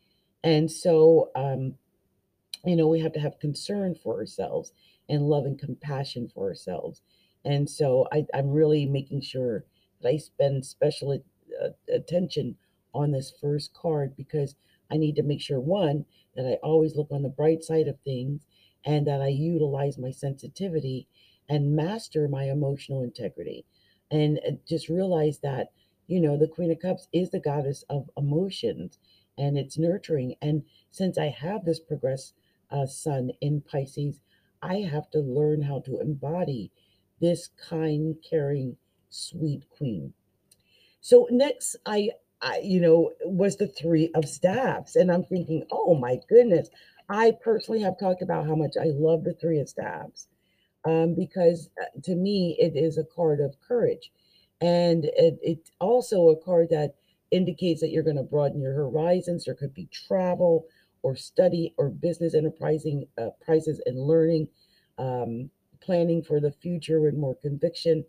And 0.45 0.71
so, 0.71 1.31
um, 1.35 1.75
you 2.65 2.77
know, 2.77 2.89
we 2.89 3.01
have 3.01 3.13
to 3.13 3.21
have 3.21 3.39
concern 3.39 3.95
for 3.95 4.17
ourselves 4.19 4.73
and 5.09 5.29
love 5.29 5.45
and 5.45 5.59
compassion 5.59 6.29
for 6.33 6.49
ourselves. 6.49 7.03
And 7.45 7.69
so 7.69 8.07
I, 8.13 8.27
I'm 8.35 8.51
really 8.51 8.85
making 8.87 9.23
sure 9.23 9.65
that 10.01 10.09
I 10.09 10.17
spend 10.17 10.65
special 10.67 11.13
uh, 11.13 11.69
attention 11.93 12.57
on 12.95 13.13
this 13.13 13.33
first 13.41 13.73
card 13.75 14.17
because 14.17 14.55
I 14.91 14.97
need 14.97 15.17
to 15.17 15.23
make 15.23 15.41
sure 15.41 15.61
one, 15.61 16.05
that 16.35 16.47
I 16.47 16.55
always 16.67 16.97
look 16.97 17.09
on 17.11 17.23
the 17.23 17.29
bright 17.29 17.63
side 17.63 17.89
of 17.89 17.99
things 18.01 18.47
and 18.85 19.07
that 19.07 19.21
I 19.21 19.29
utilize 19.29 19.99
my 19.99 20.11
sensitivity 20.11 21.07
and 21.49 21.75
master 21.75 22.29
my 22.29 22.45
emotional 22.45 23.03
integrity. 23.03 23.65
And 24.11 24.41
uh, 24.47 24.53
just 24.67 24.89
realize 24.89 25.39
that, 25.41 25.73
you 26.07 26.21
know, 26.21 26.37
the 26.37 26.49
Queen 26.49 26.71
of 26.71 26.79
Cups 26.81 27.09
is 27.13 27.31
the 27.31 27.41
goddess 27.41 27.85
of 27.89 28.11
emotions 28.17 28.99
and 29.37 29.57
it's 29.57 29.79
nurturing. 29.79 30.35
And 30.43 30.65
since 30.91 31.19
I 31.19 31.29
have 31.29 31.65
this 31.65 31.81
progress 31.81 32.33
uh, 32.71 32.87
sun 32.87 33.31
in 33.41 33.61
Pisces, 33.61 34.21
I 34.63 34.79
have 34.79 35.11
to 35.11 35.21
learn 35.21 35.63
how 35.63 35.81
to 35.81 36.01
embody 36.01 36.73
this 37.21 37.49
kind, 37.69 38.17
caring, 38.29 38.77
sweet 39.11 39.65
queen. 39.71 40.13
So 41.01 41.27
next, 41.31 41.77
I 41.87 42.11
I, 42.41 42.61
you 42.63 42.81
know, 42.81 43.13
was 43.25 43.57
the 43.57 43.67
three 43.67 44.11
of 44.15 44.29
staffs. 44.29 44.97
And 44.97 45.11
I'm 45.11 45.25
thinking, 45.25 45.65
oh 45.71 45.95
my 45.95 46.19
goodness. 46.29 46.69
I 47.09 47.33
personally 47.43 47.81
have 47.81 47.99
talked 47.99 48.23
about 48.23 48.47
how 48.47 48.55
much 48.55 48.75
I 48.81 48.91
love 48.95 49.25
the 49.25 49.33
three 49.33 49.59
of 49.59 49.69
staffs 49.69 50.29
um, 50.85 51.15
because 51.15 51.71
uh, 51.81 51.87
to 52.05 52.15
me, 52.15 52.57
it 52.59 52.77
is 52.77 52.99
a 52.99 53.05
card 53.05 53.41
of 53.41 53.59
courage. 53.67 54.11
And 54.61 55.07
it, 55.07 55.39
it's 55.43 55.71
also 55.81 56.29
a 56.29 56.37
card 56.45 56.69
that 56.71 56.95
indicates 57.31 57.81
that 57.81 57.91
you're 57.91 58.03
going 58.03 58.17
to 58.17 58.23
broaden 58.23 58.61
your 58.61 58.75
horizons. 58.75 59.45
There 59.45 59.55
could 59.55 59.75
be 59.75 59.87
travel 59.87 60.67
or 61.03 61.17
study 61.17 61.75
or 61.79 61.89
business 61.89 62.35
enterprising 62.35 63.07
uh, 63.17 63.31
prices 63.41 63.81
and 63.87 63.99
learning, 63.99 64.49
um, 64.99 65.51
planning 65.81 66.23
for 66.23 66.41
the 66.41 66.53
future 66.53 67.01
with 67.01 67.15
more 67.15 67.37
conviction. 67.37 68.05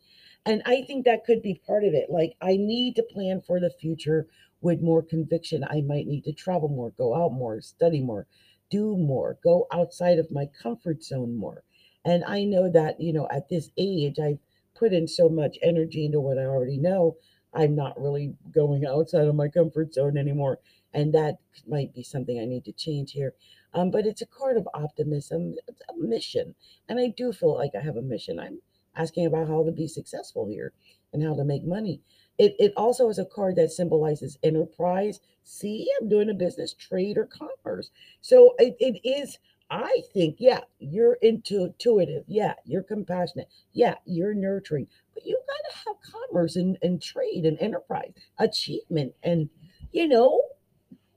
And 0.46 0.62
I 0.66 0.82
think 0.84 1.06
that 1.06 1.26
could 1.26 1.42
be 1.42 1.62
part 1.66 1.84
of 1.84 1.94
it. 1.94 2.10
Like, 2.10 2.36
I 2.42 2.58
need 2.58 2.96
to 2.96 3.04
plan 3.04 3.42
for 3.42 3.60
the 3.60 3.70
future 3.70 4.28
with 4.62 4.82
more 4.82 5.02
conviction. 5.02 5.64
I 5.64 5.82
might 5.82 6.08
need 6.08 6.24
to 6.26 6.34
travel 6.34 6.70
more, 6.70 6.92
go 6.92 7.16
out 7.16 7.34
more, 7.34 7.62
study 7.62 8.02
more, 8.02 8.28
do 8.70 8.98
more, 8.98 9.38
go 9.44 9.68
outside 9.72 10.20
of 10.20 10.32
my 10.32 10.48
comfort 10.62 11.04
zone 11.04 11.36
more. 11.36 11.64
And 12.06 12.24
I 12.26 12.44
know 12.44 12.72
that, 12.72 13.00
you 13.00 13.14
know, 13.14 13.28
at 13.32 13.50
this 13.50 13.70
age, 13.78 14.20
I've 14.20 14.40
put 14.76 14.94
in 14.94 15.08
so 15.08 15.30
much 15.30 15.58
energy 15.62 16.06
into 16.06 16.20
what 16.20 16.38
I 16.38 16.46
already 16.46 16.78
know. 16.78 17.18
I'm 17.54 17.76
not 17.76 18.00
really 18.00 18.36
going 18.52 18.86
outside 18.86 19.28
of 19.28 19.36
my 19.36 19.48
comfort 19.50 19.94
zone 19.94 20.18
anymore. 20.18 20.60
And 20.94 21.14
that 21.14 21.38
might 21.68 21.94
be 21.94 22.04
something 22.04 22.40
I 22.40 22.46
need 22.46 22.66
to 22.66 22.72
change 22.72 23.12
here. 23.12 23.34
Um, 23.74 23.92
but 23.92 24.06
it's 24.06 24.22
a 24.22 24.26
card 24.26 24.58
of 24.58 24.68
optimism, 24.74 25.56
it's 25.68 25.82
a 25.90 25.96
mission. 25.96 26.56
And 26.88 27.00
I 27.00 27.08
do 27.08 27.32
feel 27.32 27.56
like 27.56 27.72
I 27.76 27.82
have 27.82 27.98
a 27.98 28.02
mission. 28.02 28.40
I'm 28.40 28.62
asking 28.96 29.28
about 29.28 29.48
how 29.48 29.64
to 29.64 29.72
be 29.72 29.88
successful 29.88 30.48
here 30.48 30.74
and 31.14 31.24
how 31.24 31.36
to 31.36 31.44
make 31.44 31.64
money. 31.64 32.02
It, 32.38 32.56
it 32.58 32.74
also 32.76 33.10
is 33.10 33.20
a 33.20 33.26
card 33.26 33.56
that 33.58 33.72
symbolizes 33.72 34.40
enterprise. 34.42 35.20
See, 35.44 35.88
I'm 36.00 36.10
doing 36.10 36.30
a 36.30 36.34
business, 36.34 36.74
trade, 36.74 37.18
or 37.18 37.26
commerce. 37.28 37.92
So 38.22 38.56
it, 38.58 38.76
it 38.80 39.00
is, 39.08 39.38
I 39.70 40.02
think, 40.14 40.38
yeah, 40.40 40.62
you're 40.80 41.18
intuitive. 41.22 42.24
Yeah, 42.28 42.54
you're 42.66 42.84
compassionate. 42.84 43.50
Yeah, 43.74 43.96
you're 44.06 44.34
nurturing. 44.34 44.88
But 45.14 45.26
you 45.26 45.40
got 45.48 45.72
to 45.72 45.78
have 45.86 46.14
commerce 46.30 46.56
and, 46.56 46.78
and 46.82 47.02
trade 47.02 47.46
and 47.46 47.60
enterprise, 47.60 48.14
achievement. 48.40 49.14
And, 49.22 49.50
you 49.92 50.08
know, 50.08 50.42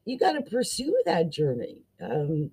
you 0.04 0.18
got 0.18 0.32
to 0.32 0.42
pursue 0.42 1.00
that 1.06 1.30
journey. 1.30 1.82
Um, 2.00 2.50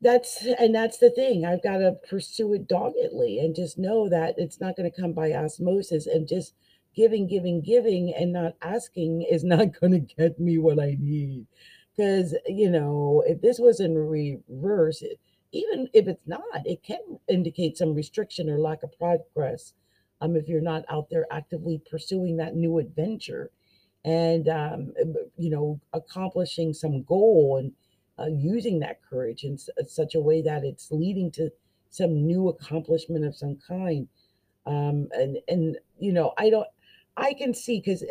That's 0.00 0.44
and 0.44 0.74
that's 0.74 0.98
the 0.98 1.10
thing. 1.10 1.44
I've 1.44 1.62
got 1.62 1.78
to 1.78 1.92
pursue 2.08 2.52
it 2.54 2.68
doggedly 2.68 3.38
and 3.40 3.54
just 3.54 3.78
know 3.78 4.08
that 4.08 4.34
it's 4.38 4.60
not 4.60 4.76
going 4.76 4.90
to 4.90 5.00
come 5.00 5.12
by 5.12 5.32
osmosis 5.32 6.06
and 6.06 6.26
just 6.28 6.54
giving, 6.94 7.26
giving, 7.26 7.60
giving 7.60 8.12
and 8.14 8.32
not 8.32 8.54
asking 8.62 9.22
is 9.22 9.42
not 9.54 9.78
going 9.80 9.92
to 9.92 9.98
get 10.00 10.38
me 10.40 10.58
what 10.58 10.78
I 10.80 10.96
need. 10.98 11.46
Because, 11.96 12.36
you 12.46 12.70
know, 12.70 13.24
if 13.26 13.40
this 13.40 13.58
was 13.58 13.80
in 13.80 13.96
reverse, 13.98 15.02
it- 15.02 15.18
even 15.50 15.88
if 15.94 16.06
it's 16.06 16.26
not, 16.26 16.66
it 16.66 16.82
can 16.82 17.18
indicate 17.26 17.78
some 17.78 17.94
restriction 17.94 18.50
or 18.50 18.58
lack 18.58 18.82
of 18.82 18.92
progress. 18.98 19.72
Um, 20.20 20.36
if 20.36 20.46
you're 20.46 20.60
not 20.60 20.84
out 20.90 21.08
there 21.08 21.26
actively 21.30 21.80
pursuing 21.90 22.36
that 22.36 22.54
new 22.54 22.78
adventure 22.78 23.50
and 24.08 24.48
um, 24.48 24.92
you 25.36 25.50
know 25.50 25.80
accomplishing 25.92 26.72
some 26.72 27.02
goal 27.02 27.58
and 27.60 27.72
uh, 28.18 28.26
using 28.32 28.80
that 28.80 29.00
courage 29.08 29.44
in 29.44 29.54
s- 29.54 29.70
such 29.88 30.14
a 30.14 30.20
way 30.20 30.42
that 30.42 30.64
it's 30.64 30.90
leading 30.90 31.30
to 31.32 31.50
some 31.90 32.26
new 32.26 32.48
accomplishment 32.48 33.24
of 33.24 33.36
some 33.36 33.56
kind. 33.66 34.08
Um 34.66 35.08
and 35.12 35.38
and 35.48 35.78
you 35.98 36.12
know 36.12 36.32
i 36.38 36.50
don't 36.50 36.68
i 37.16 37.32
can 37.34 37.54
see 37.54 37.80
because 37.80 38.04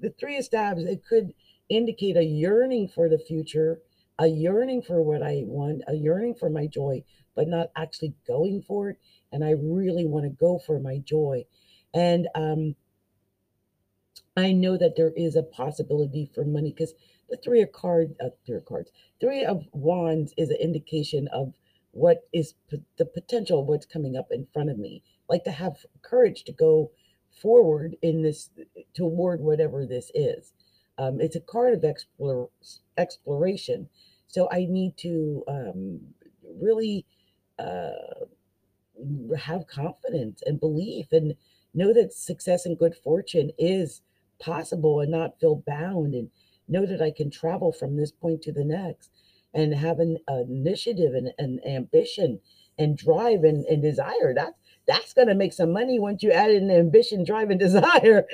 the 0.00 0.10
three 0.18 0.36
of 0.38 0.44
staffs 0.44 0.82
it 0.82 1.04
could 1.08 1.34
indicate 1.68 2.16
a 2.16 2.24
yearning 2.24 2.88
for 2.88 3.08
the 3.08 3.18
future 3.18 3.80
a 4.18 4.26
yearning 4.26 4.82
for 4.82 5.02
what 5.02 5.22
i 5.22 5.42
want 5.46 5.82
a 5.88 5.94
yearning 5.94 6.34
for 6.34 6.50
my 6.50 6.66
joy 6.66 7.02
but 7.34 7.48
not 7.48 7.70
actually 7.76 8.14
going 8.26 8.62
for 8.62 8.90
it 8.90 8.98
and 9.32 9.44
i 9.44 9.50
really 9.50 10.06
want 10.06 10.24
to 10.24 10.30
go 10.30 10.58
for 10.58 10.78
my 10.78 10.98
joy. 10.98 11.44
And 11.92 12.28
um 12.34 12.76
I 14.36 14.52
know 14.52 14.76
that 14.76 14.96
there 14.96 15.12
is 15.12 15.36
a 15.36 15.42
possibility 15.42 16.26
for 16.34 16.44
money 16.44 16.70
because 16.72 16.94
the 17.30 17.36
three 17.36 17.62
of 17.62 17.72
cards, 17.72 18.14
uh, 18.20 18.30
three 18.46 18.56
of 18.56 18.64
cards, 18.64 18.90
three 19.20 19.44
of 19.44 19.66
wands 19.72 20.34
is 20.36 20.50
an 20.50 20.56
indication 20.60 21.28
of 21.28 21.54
what 21.92 22.28
is 22.32 22.54
p- 22.68 22.82
the 22.96 23.06
potential 23.06 23.60
of 23.60 23.66
what's 23.66 23.86
coming 23.86 24.16
up 24.16 24.32
in 24.32 24.46
front 24.52 24.70
of 24.70 24.78
me. 24.78 25.02
Like 25.28 25.44
to 25.44 25.52
have 25.52 25.86
courage 26.02 26.44
to 26.44 26.52
go 26.52 26.90
forward 27.30 27.96
in 28.02 28.22
this 28.22 28.50
toward 28.94 29.40
whatever 29.40 29.86
this 29.86 30.10
is. 30.14 30.52
Um, 30.98 31.20
it's 31.20 31.36
a 31.36 31.40
card 31.40 31.74
of 31.74 31.84
explore, 31.84 32.50
exploration, 32.96 33.88
so 34.26 34.48
I 34.50 34.66
need 34.66 34.96
to 34.98 35.44
um, 35.48 36.00
really 36.60 37.06
uh, 37.58 37.90
have 39.38 39.66
confidence 39.66 40.42
and 40.46 40.60
belief 40.60 41.12
and 41.12 41.34
know 41.72 41.92
that 41.92 42.12
success 42.12 42.66
and 42.66 42.78
good 42.78 42.94
fortune 42.94 43.50
is 43.58 44.02
possible 44.44 45.00
and 45.00 45.10
not 45.10 45.38
feel 45.40 45.62
bound 45.66 46.14
and 46.14 46.30
know 46.68 46.86
that 46.86 47.02
I 47.02 47.10
can 47.10 47.30
travel 47.30 47.72
from 47.72 47.96
this 47.96 48.12
point 48.12 48.42
to 48.42 48.52
the 48.52 48.64
next 48.64 49.10
and 49.52 49.74
have 49.74 50.00
an, 50.00 50.18
an 50.26 50.46
initiative 50.50 51.14
and 51.14 51.32
an 51.38 51.60
ambition 51.66 52.40
and 52.78 52.96
drive 52.98 53.44
and, 53.44 53.64
and 53.66 53.82
desire. 53.82 54.34
That 54.34 54.54
that's 54.86 55.14
gonna 55.14 55.34
make 55.34 55.52
some 55.52 55.72
money 55.72 55.98
once 55.98 56.22
you 56.22 56.32
add 56.32 56.50
in 56.50 56.70
ambition, 56.70 57.24
drive, 57.24 57.50
and 57.50 57.60
desire, 57.60 58.26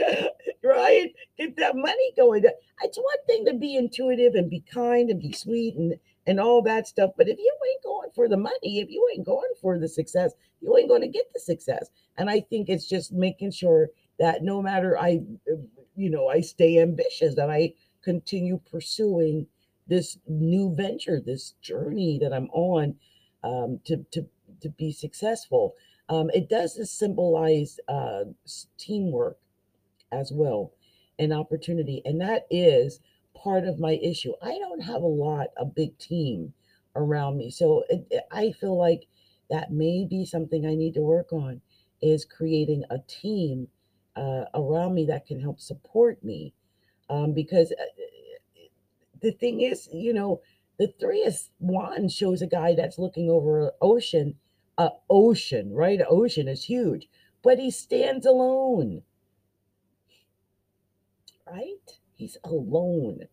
right? 0.65 1.13
Get 1.39 1.57
that 1.57 1.77
money 1.77 2.13
going. 2.17 2.45
It's 2.83 2.99
one 2.99 3.27
thing 3.27 3.45
to 3.47 3.55
be 3.55 3.77
intuitive 3.77 4.35
and 4.35 4.51
be 4.51 4.61
kind 4.61 5.11
and 5.11 5.21
be 5.21 5.33
sweet 5.33 5.77
and 5.77 5.95
and 6.27 6.41
all 6.41 6.63
that 6.63 6.87
stuff. 6.87 7.11
But 7.17 7.29
if 7.29 7.39
you 7.39 7.53
ain't 7.73 7.85
going 7.85 8.11
for 8.15 8.29
the 8.29 8.37
money, 8.37 8.81
if 8.81 8.91
you 8.91 9.07
ain't 9.15 9.27
going 9.27 9.51
for 9.61 9.79
the 9.79 9.89
success, 9.89 10.33
you 10.61 10.77
ain't 10.77 10.89
going 10.89 11.01
to 11.03 11.09
get 11.09 11.33
the 11.33 11.41
success. 11.41 11.91
And 12.17 12.31
I 12.31 12.41
think 12.41 12.69
it's 12.69 12.87
just 12.87 13.13
making 13.13 13.53
sure 13.53 13.89
that 14.19 14.43
no 14.43 14.61
matter 14.61 14.99
I, 14.99 15.23
you 16.01 16.11
know, 16.11 16.29
I 16.29 16.41
stay 16.41 16.79
ambitious, 16.81 17.37
and 17.37 17.51
I 17.53 17.75
continue 18.03 18.59
pursuing 18.71 19.47
this 19.87 20.19
new 20.29 20.75
venture, 20.75 21.21
this 21.21 21.53
journey 21.61 22.19
that 22.21 22.33
I'm 22.33 22.49
on 22.51 22.97
um, 23.43 23.81
to, 23.85 24.05
to, 24.13 24.27
to 24.63 24.69
be 24.71 24.93
successful. 24.93 25.75
Um, 26.09 26.31
it 26.31 26.49
does 26.49 26.79
symbolize 26.91 27.79
uh, 27.89 28.25
teamwork 28.79 29.39
as 30.13 30.33
well, 30.33 30.73
and 31.19 31.33
opportunity. 31.33 32.03
And 32.05 32.21
that 32.21 32.47
is 32.51 33.01
part 33.35 33.65
of 33.65 33.79
my 33.81 33.93
issue. 34.03 34.33
I 34.43 34.59
don't 34.59 34.81
have 34.83 35.03
a 35.03 35.07
lot, 35.07 35.49
a 35.57 35.65
big 35.65 35.99
team 35.99 36.53
around 36.97 37.37
me. 37.39 37.51
So 37.51 37.85
it, 37.89 38.07
it- 38.11 38.25
I 38.31 38.53
feel 38.53 38.77
like 38.77 39.07
that 39.51 39.73
may 39.73 40.05
be 40.05 40.25
something 40.25 40.65
I 40.67 40.75
need 40.77 40.95
to 40.95 41.03
work 41.03 41.33
on 41.33 41.61
is 42.03 42.25
creating 42.25 42.85
a 42.91 42.99
team 43.09 43.69
uh, 44.17 44.45
around 44.55 44.95
me 44.95 45.07
that 45.07 45.27
can 45.27 45.41
help 45.41 45.61
support 45.61 46.23
me. 46.25 46.55
Um, 47.09 47.33
because 47.35 47.73
uh, 47.73 47.85
the 49.21 49.33
thing 49.33 49.61
is, 49.61 49.89
you 49.93 50.13
know, 50.15 50.41
the 50.79 50.93
three 51.01 51.25
of 51.25 51.37
wands 51.59 52.15
shows 52.15 52.43
a 52.43 52.47
guy 52.47 52.75
that's 52.75 52.99
looking 52.99 53.29
over 53.31 53.67
an 53.67 53.71
ocean, 53.81 54.37
a 54.79 54.91
ocean, 55.09 55.73
right? 55.75 56.01
Ocean 56.09 56.49
is 56.49 56.65
huge, 56.65 57.09
but 57.43 57.59
he 57.59 57.71
stands 57.71 58.27
alone 58.27 59.03
right? 61.51 61.99
He's 62.15 62.37
alone. 62.45 63.29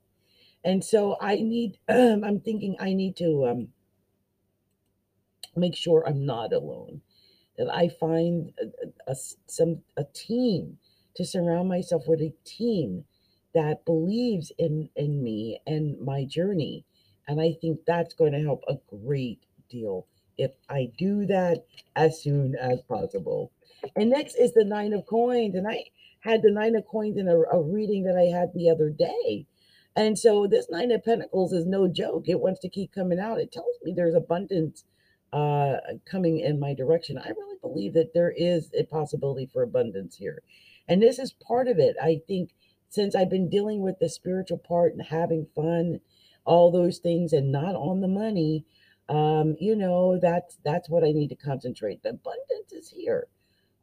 And 0.63 0.83
so 0.83 1.17
I 1.21 1.35
need, 1.35 1.79
um, 1.87 2.23
I'm 2.25 2.39
thinking 2.39 2.75
I 2.79 2.93
need 2.93 3.15
to 3.17 3.47
um, 3.47 3.67
make 5.55 5.75
sure 5.75 6.03
I'm 6.07 6.25
not 6.25 6.53
alone, 6.53 7.01
that 7.57 7.73
I 7.73 7.89
find 7.89 8.53
a, 8.59 9.11
a- 9.11 9.15
some 9.47 9.81
a 9.97 10.03
team 10.13 10.77
to 11.15 11.25
surround 11.25 11.69
myself 11.69 12.03
with 12.07 12.21
a 12.21 12.33
team 12.45 13.05
that 13.53 13.85
believes 13.85 14.51
in 14.57 14.89
in 14.95 15.23
me 15.23 15.61
and 15.67 15.99
my 16.01 16.25
journey. 16.25 16.85
And 17.27 17.41
I 17.41 17.53
think 17.59 17.81
that's 17.85 18.13
going 18.13 18.33
to 18.33 18.41
help 18.43 18.63
a 18.67 18.77
great 18.87 19.39
deal 19.69 20.07
if 20.37 20.51
I 20.69 20.91
do 20.97 21.25
that 21.27 21.65
as 21.95 22.21
soon 22.21 22.55
as 22.55 22.81
possible. 22.83 23.51
And 23.95 24.09
next 24.11 24.35
is 24.35 24.53
the 24.53 24.63
nine 24.65 24.93
of 24.93 25.05
coins. 25.05 25.55
And 25.55 25.67
I 25.67 25.85
had 26.21 26.41
the 26.41 26.51
nine 26.51 26.75
of 26.75 26.85
coins 26.87 27.17
in 27.17 27.27
a, 27.27 27.37
a 27.39 27.61
reading 27.61 28.03
that 28.03 28.17
I 28.17 28.37
had 28.37 28.53
the 28.53 28.69
other 28.69 28.89
day. 28.89 29.45
And 29.95 30.17
so 30.17 30.47
this 30.47 30.67
nine 30.69 30.91
of 30.91 31.03
pentacles 31.03 31.53
is 31.53 31.65
no 31.65 31.87
joke. 31.87 32.29
It 32.29 32.39
wants 32.39 32.59
to 32.61 32.69
keep 32.69 32.93
coming 32.93 33.19
out. 33.19 33.39
It 33.39 33.51
tells 33.51 33.75
me 33.83 33.93
there's 33.95 34.15
abundance 34.15 34.83
uh, 35.33 35.75
coming 36.09 36.39
in 36.39 36.59
my 36.59 36.73
direction. 36.73 37.17
I 37.17 37.29
really 37.29 37.57
believe 37.61 37.93
that 37.93 38.13
there 38.13 38.33
is 38.35 38.71
a 38.73 38.83
possibility 38.83 39.45
for 39.45 39.61
abundance 39.63 40.15
here. 40.15 40.41
And 40.87 41.01
this 41.01 41.19
is 41.19 41.31
part 41.31 41.67
of 41.67 41.79
it. 41.79 41.95
I 42.01 42.21
think 42.27 42.51
since 42.89 43.15
I've 43.15 43.29
been 43.29 43.49
dealing 43.49 43.81
with 43.81 43.99
the 43.99 44.09
spiritual 44.09 44.57
part 44.57 44.93
and 44.93 45.01
having 45.01 45.47
fun, 45.55 45.99
all 46.45 46.71
those 46.71 46.99
things, 46.99 47.33
and 47.33 47.51
not 47.51 47.75
on 47.75 47.99
the 47.99 48.07
money, 48.07 48.65
um, 49.09 49.55
you 49.59 49.75
know, 49.75 50.19
that's 50.19 50.57
that's 50.63 50.89
what 50.89 51.03
I 51.03 51.11
need 51.11 51.29
to 51.29 51.35
concentrate. 51.35 52.03
The 52.03 52.09
abundance 52.09 52.71
is 52.71 52.89
here. 52.89 53.27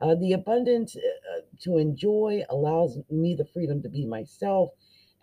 Uh, 0.01 0.15
the 0.15 0.33
abundance 0.33 0.97
uh, 0.97 1.41
to 1.61 1.79
enjoy 1.79 2.43
allows 2.51 2.99
me 3.11 3.35
the 3.35 3.45
freedom 3.45 3.83
to 3.83 3.89
be 3.89 4.07
myself, 4.07 4.71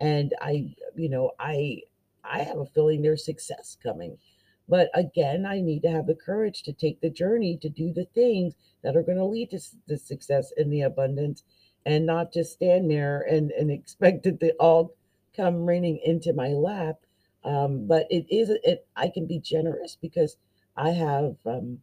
and 0.00 0.32
I, 0.40 0.74
you 0.96 1.08
know, 1.08 1.32
I 1.38 1.82
I 2.24 2.42
have 2.42 2.58
a 2.58 2.66
feeling 2.66 3.02
there's 3.02 3.24
success 3.24 3.76
coming. 3.82 4.18
But 4.68 4.90
again, 4.94 5.44
I 5.46 5.60
need 5.60 5.82
to 5.82 5.90
have 5.90 6.06
the 6.06 6.14
courage 6.14 6.62
to 6.64 6.72
take 6.72 7.00
the 7.00 7.10
journey 7.10 7.56
to 7.58 7.68
do 7.68 7.92
the 7.92 8.06
things 8.06 8.54
that 8.82 8.96
are 8.96 9.02
going 9.02 9.18
to 9.18 9.24
lead 9.24 9.50
to 9.50 9.60
the 9.86 9.98
success 9.98 10.52
and 10.56 10.72
the 10.72 10.82
abundance, 10.82 11.42
and 11.84 12.06
not 12.06 12.32
just 12.32 12.52
stand 12.52 12.90
there 12.90 13.20
and 13.22 13.50
and 13.52 13.70
expect 13.72 14.26
it 14.26 14.40
to 14.40 14.52
all 14.60 14.94
come 15.36 15.66
raining 15.66 15.98
into 16.04 16.32
my 16.32 16.48
lap. 16.48 16.96
Um, 17.44 17.86
but 17.86 18.06
it 18.10 18.26
is 18.30 18.50
it. 18.50 18.86
I 18.96 19.08
can 19.08 19.26
be 19.26 19.38
generous 19.40 19.96
because 20.00 20.36
I 20.76 20.90
have. 20.90 21.36
Um, 21.46 21.80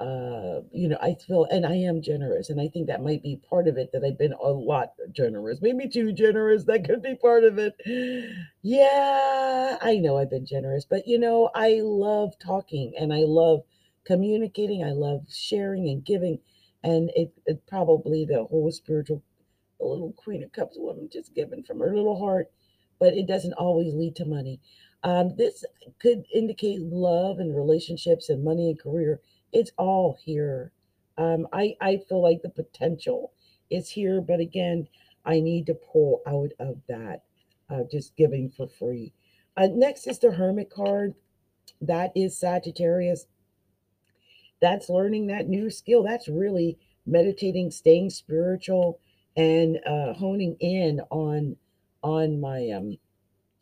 uh, 0.00 0.62
you 0.72 0.88
know, 0.88 0.96
I 1.02 1.14
feel, 1.14 1.44
and 1.50 1.66
I 1.66 1.74
am 1.74 2.00
generous, 2.00 2.48
and 2.48 2.58
I 2.58 2.68
think 2.68 2.86
that 2.86 3.02
might 3.02 3.22
be 3.22 3.36
part 3.36 3.68
of 3.68 3.76
it 3.76 3.92
that 3.92 4.02
I've 4.02 4.16
been 4.18 4.32
a 4.32 4.48
lot 4.48 4.94
generous, 5.12 5.60
maybe 5.60 5.88
too 5.88 6.12
generous. 6.12 6.64
That 6.64 6.86
could 6.86 7.02
be 7.02 7.16
part 7.16 7.44
of 7.44 7.58
it. 7.58 7.74
Yeah, 8.62 9.76
I 9.82 9.98
know 9.98 10.16
I've 10.16 10.30
been 10.30 10.46
generous, 10.46 10.86
but 10.86 11.06
you 11.06 11.18
know, 11.18 11.50
I 11.54 11.80
love 11.82 12.38
talking 12.38 12.94
and 12.98 13.12
I 13.12 13.24
love 13.26 13.60
communicating. 14.04 14.82
I 14.82 14.92
love 14.92 15.26
sharing 15.30 15.88
and 15.90 16.02
giving, 16.04 16.38
and 16.82 17.10
it, 17.14 17.32
it 17.44 17.66
probably 17.66 18.24
the 18.24 18.44
whole 18.44 18.72
spiritual, 18.72 19.22
the 19.78 19.86
little 19.86 20.12
Queen 20.14 20.42
of 20.42 20.52
Cups 20.52 20.76
woman 20.78 21.10
just 21.12 21.34
giving 21.34 21.62
from 21.62 21.80
her 21.80 21.94
little 21.94 22.18
heart, 22.18 22.50
but 22.98 23.12
it 23.12 23.26
doesn't 23.26 23.54
always 23.54 23.94
lead 23.94 24.16
to 24.16 24.24
money. 24.24 24.60
Um, 25.02 25.36
this 25.36 25.64
could 25.98 26.24
indicate 26.34 26.80
love 26.80 27.38
and 27.38 27.54
relationships 27.54 28.30
and 28.30 28.44
money 28.44 28.70
and 28.70 28.78
career 28.80 29.20
it's 29.52 29.72
all 29.78 30.18
here. 30.24 30.72
Um, 31.18 31.46
I 31.52 31.76
I 31.80 31.98
feel 31.98 32.22
like 32.22 32.42
the 32.42 32.50
potential 32.50 33.32
is 33.70 33.90
here, 33.90 34.20
but 34.20 34.40
again, 34.40 34.88
I 35.24 35.40
need 35.40 35.66
to 35.66 35.74
pull 35.74 36.22
out 36.26 36.52
of 36.58 36.80
that, 36.88 37.24
uh, 37.68 37.84
just 37.90 38.16
giving 38.16 38.50
for 38.50 38.66
free. 38.68 39.12
Uh, 39.56 39.68
next 39.72 40.06
is 40.06 40.18
the 40.18 40.32
Hermit 40.32 40.70
card. 40.70 41.14
That 41.80 42.12
is 42.16 42.38
Sagittarius. 42.38 43.26
That's 44.60 44.88
learning 44.88 45.26
that 45.28 45.48
new 45.48 45.70
skill. 45.70 46.02
That's 46.02 46.28
really 46.28 46.78
meditating, 47.06 47.70
staying 47.70 48.10
spiritual, 48.10 49.00
and 49.36 49.78
uh, 49.86 50.14
honing 50.14 50.56
in 50.60 51.00
on 51.10 51.56
on 52.02 52.40
my 52.40 52.70
um 52.70 52.98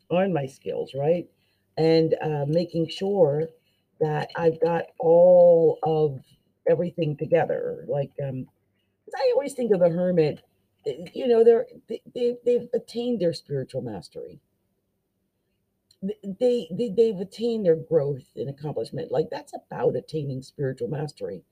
on 0.09 0.33
my 0.33 0.45
skills, 0.47 0.93
right? 0.95 1.29
and 1.77 2.15
uh, 2.21 2.45
making 2.47 2.87
sure 2.89 3.49
that 3.99 4.29
I've 4.35 4.59
got 4.61 4.85
all 4.99 5.79
of 5.83 6.19
everything 6.69 7.17
together. 7.17 7.85
Like, 7.87 8.11
um, 8.23 8.47
I 9.15 9.31
always 9.33 9.53
think 9.53 9.73
of 9.73 9.79
the 9.79 9.89
hermit, 9.89 10.41
eh, 10.87 11.05
you 11.13 11.27
know, 11.27 11.43
they're, 11.43 11.67
they, 11.87 12.01
they, 12.13 12.37
they've 12.45 12.69
attained 12.73 13.21
their 13.21 13.33
spiritual 13.33 13.81
mastery. 13.81 14.39
They, 16.01 16.67
they, 16.71 16.89
they've 16.95 17.19
attained 17.19 17.65
their 17.65 17.75
growth 17.75 18.25
and 18.35 18.49
accomplishment. 18.49 19.11
Like, 19.11 19.29
that's 19.29 19.53
about 19.53 19.95
attaining 19.95 20.41
spiritual 20.43 20.87
mastery 20.87 21.43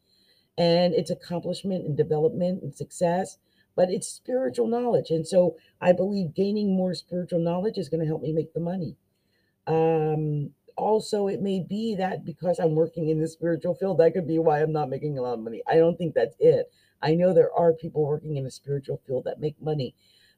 and 0.58 0.94
it's 0.94 1.12
accomplishment 1.12 1.86
and 1.86 1.96
development 1.96 2.64
and 2.64 2.76
success, 2.76 3.38
but 3.76 3.90
it's 3.90 4.08
spiritual 4.08 4.68
knowledge. 4.68 5.12
And 5.12 5.28
so 5.28 5.56
I 5.80 5.92
believe 5.92 6.34
gaining 6.34 6.76
more 6.76 6.94
spiritual 6.96 7.40
knowledge 7.40 7.78
is 7.78 7.90
going 7.90 8.02
to 8.02 8.08
help 8.08 8.22
me 8.24 8.34
make 8.34 8.54
the 8.54 8.60
money. 8.60 8.96
Um, 9.68 10.52
also, 10.78 11.28
it 11.28 11.42
may 11.42 11.60
be 11.62 11.96
that 11.96 12.24
because 12.26 12.60
I'm 12.60 12.76
working 12.76 13.10
in 13.10 13.20
the 13.20 13.28
spiritual 13.28 13.76
field, 13.76 13.98
that 14.00 14.14
could 14.14 14.28
be 14.28 14.40
why 14.40 14.62
I'm 14.62 14.72
not 14.74 14.90
making 14.90 15.18
a 15.18 15.22
lot 15.22 15.34
of 15.36 15.40
money. 15.42 15.64
I 15.68 15.76
don't 15.76 15.98
think 15.98 16.14
that's 16.14 16.36
it. 16.40 16.72
I 17.02 17.16
know 17.16 17.34
there 17.34 17.52
are 17.54 17.74
people 17.74 18.06
working 18.06 18.38
in 18.38 18.44
the 18.44 18.52
spiritual 18.52 19.02
field 19.06 19.26
that 19.26 19.40
make 19.40 19.62
money, 19.62 19.96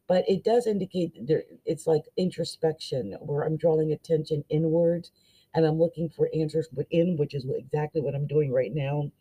but 0.07 0.25
it 0.27 0.43
does 0.43 0.67
indicate 0.67 1.13
that 1.15 1.27
there 1.27 1.43
it's 1.65 1.87
like 1.87 2.03
introspection 2.17 3.13
where 3.21 3.43
I'm 3.43 3.57
drawing 3.57 3.91
attention 3.91 4.43
inwards 4.49 5.11
and 5.53 5.65
I'm 5.65 5.79
looking 5.79 6.09
for 6.09 6.29
answers 6.33 6.67
within, 6.73 7.17
which 7.17 7.33
is 7.33 7.45
exactly 7.49 8.01
what 8.01 8.15
I'm 8.15 8.27
doing 8.27 8.51
right 8.53 8.73
now 8.73 9.11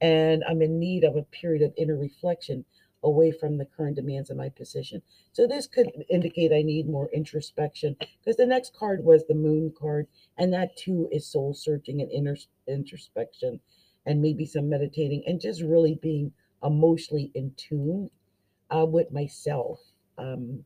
and 0.00 0.44
I'm 0.48 0.62
in 0.62 0.78
need 0.78 1.04
of 1.04 1.16
a 1.16 1.22
period 1.22 1.62
of 1.62 1.72
inner 1.76 1.96
reflection 1.96 2.64
away 3.02 3.30
from 3.30 3.58
the 3.58 3.64
current 3.64 3.96
demands 3.96 4.30
of 4.30 4.36
my 4.36 4.48
position. 4.48 5.02
So 5.32 5.46
this 5.46 5.66
could 5.66 6.04
indicate 6.08 6.52
I 6.52 6.62
need 6.62 6.88
more 6.88 7.08
introspection 7.12 7.96
because 7.98 8.36
the 8.36 8.46
next 8.46 8.74
card 8.74 9.04
was 9.04 9.24
the 9.26 9.34
moon 9.34 9.72
card, 9.78 10.06
and 10.38 10.52
that 10.52 10.76
too 10.76 11.08
is 11.12 11.26
soul 11.26 11.54
searching 11.54 12.00
and 12.00 12.10
inner 12.10 12.36
introspection, 12.66 13.60
and 14.04 14.22
maybe 14.22 14.46
some 14.46 14.68
meditating 14.68 15.22
and 15.26 15.40
just 15.40 15.62
really 15.62 15.94
being 15.94 16.32
emotionally 16.62 17.30
in 17.34 17.52
tune 17.56 18.10
uh, 18.74 18.86
with 18.86 19.12
myself. 19.12 19.80
Um, 20.18 20.64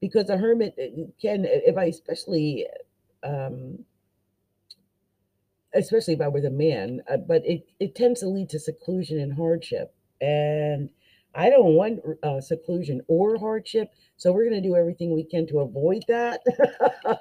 because 0.00 0.28
a 0.28 0.36
hermit 0.36 0.74
uh, 0.78 1.02
can, 1.20 1.44
if 1.46 1.76
I 1.76 1.84
especially 1.84 2.66
um, 3.22 3.84
especially 5.74 6.14
if 6.14 6.20
I 6.20 6.28
was 6.28 6.44
a 6.44 6.50
man, 6.50 7.02
uh, 7.10 7.16
but 7.16 7.42
it, 7.46 7.66
it 7.80 7.94
tends 7.94 8.20
to 8.20 8.28
lead 8.28 8.50
to 8.50 8.58
seclusion 8.58 9.18
and 9.18 9.32
hardship. 9.32 9.94
And 10.20 10.90
I 11.34 11.50
don't 11.50 11.74
want 11.74 12.00
uh, 12.22 12.40
seclusion 12.40 13.02
or 13.08 13.38
hardship. 13.38 13.88
So 14.16 14.32
we're 14.32 14.48
going 14.48 14.62
to 14.62 14.68
do 14.68 14.76
everything 14.76 15.12
we 15.14 15.24
can 15.24 15.46
to 15.48 15.60
avoid 15.60 16.04
that. 16.08 16.40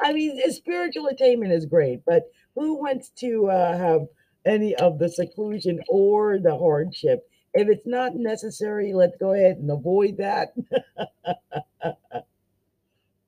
I 0.00 0.12
mean, 0.12 0.40
spiritual 0.50 1.06
attainment 1.08 1.52
is 1.52 1.66
great, 1.66 2.04
but 2.04 2.30
who 2.54 2.74
wants 2.78 3.08
to 3.20 3.50
uh, 3.50 3.76
have 3.76 4.06
any 4.44 4.74
of 4.76 4.98
the 4.98 5.08
seclusion 5.08 5.80
or 5.88 6.38
the 6.38 6.56
hardship? 6.56 7.28
If 7.54 7.68
it's 7.68 7.86
not 7.86 8.16
necessary, 8.16 8.92
let's 8.92 9.16
go 9.16 9.32
ahead 9.32 9.58
and 9.58 9.70
avoid 9.70 10.16
that. 10.18 10.54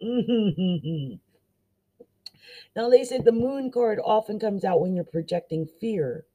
Now, 2.77 2.89
they 2.89 3.03
said 3.03 3.25
the 3.25 3.33
moon 3.33 3.73
card 3.73 3.99
often 4.05 4.39
comes 4.39 4.65
out 4.65 4.81
when 4.81 4.95
you're 4.95 5.03
projecting 5.05 5.67
fear 5.67 6.27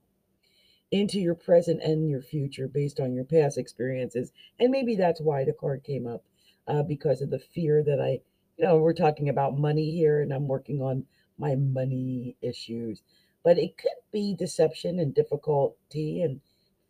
into 0.92 1.20
your 1.20 1.36
present 1.36 1.82
and 1.82 2.10
your 2.10 2.22
future 2.22 2.68
based 2.68 3.00
on 3.00 3.14
your 3.14 3.24
past 3.24 3.58
experiences. 3.58 4.32
And 4.60 4.72
maybe 4.72 4.96
that's 4.96 5.22
why 5.22 5.46
the 5.46 5.54
card 5.54 5.84
came 5.84 6.06
up 6.06 6.24
uh, 6.68 6.84
because 6.84 7.22
of 7.22 7.30
the 7.30 7.40
fear 7.40 7.82
that 7.84 8.00
I, 8.02 8.20
you 8.58 8.66
know, 8.66 8.78
we're 8.78 8.94
talking 8.94 9.30
about 9.30 9.58
money 9.58 9.92
here 9.92 10.22
and 10.22 10.34
I'm 10.34 10.48
working 10.48 10.82
on 10.82 11.06
my 11.38 11.56
money 11.56 12.36
issues. 12.42 13.02
But 13.44 13.58
it 13.58 13.78
could 13.78 13.90
be 14.12 14.36
deception 14.36 15.00
and 15.00 15.16
difficulty 15.16 16.22
and 16.22 16.42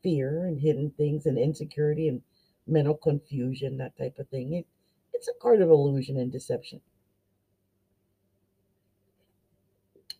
fear 0.03 0.45
and 0.45 0.59
hidden 0.59 0.91
things 0.97 1.25
and 1.25 1.37
insecurity 1.37 2.07
and 2.07 2.21
mental 2.67 2.95
confusion, 2.95 3.77
that 3.77 3.97
type 3.97 4.17
of 4.17 4.27
thing. 4.29 4.53
It, 4.53 4.65
it's 5.13 5.27
a 5.27 5.39
card 5.39 5.61
of 5.61 5.69
illusion 5.69 6.17
and 6.17 6.31
deception. 6.31 6.81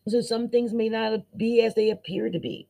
So 0.08 0.20
some 0.20 0.48
things 0.48 0.72
may 0.72 0.88
not 0.88 1.36
be 1.36 1.60
as 1.62 1.74
they 1.74 1.90
appear 1.90 2.30
to 2.30 2.38
be. 2.38 2.68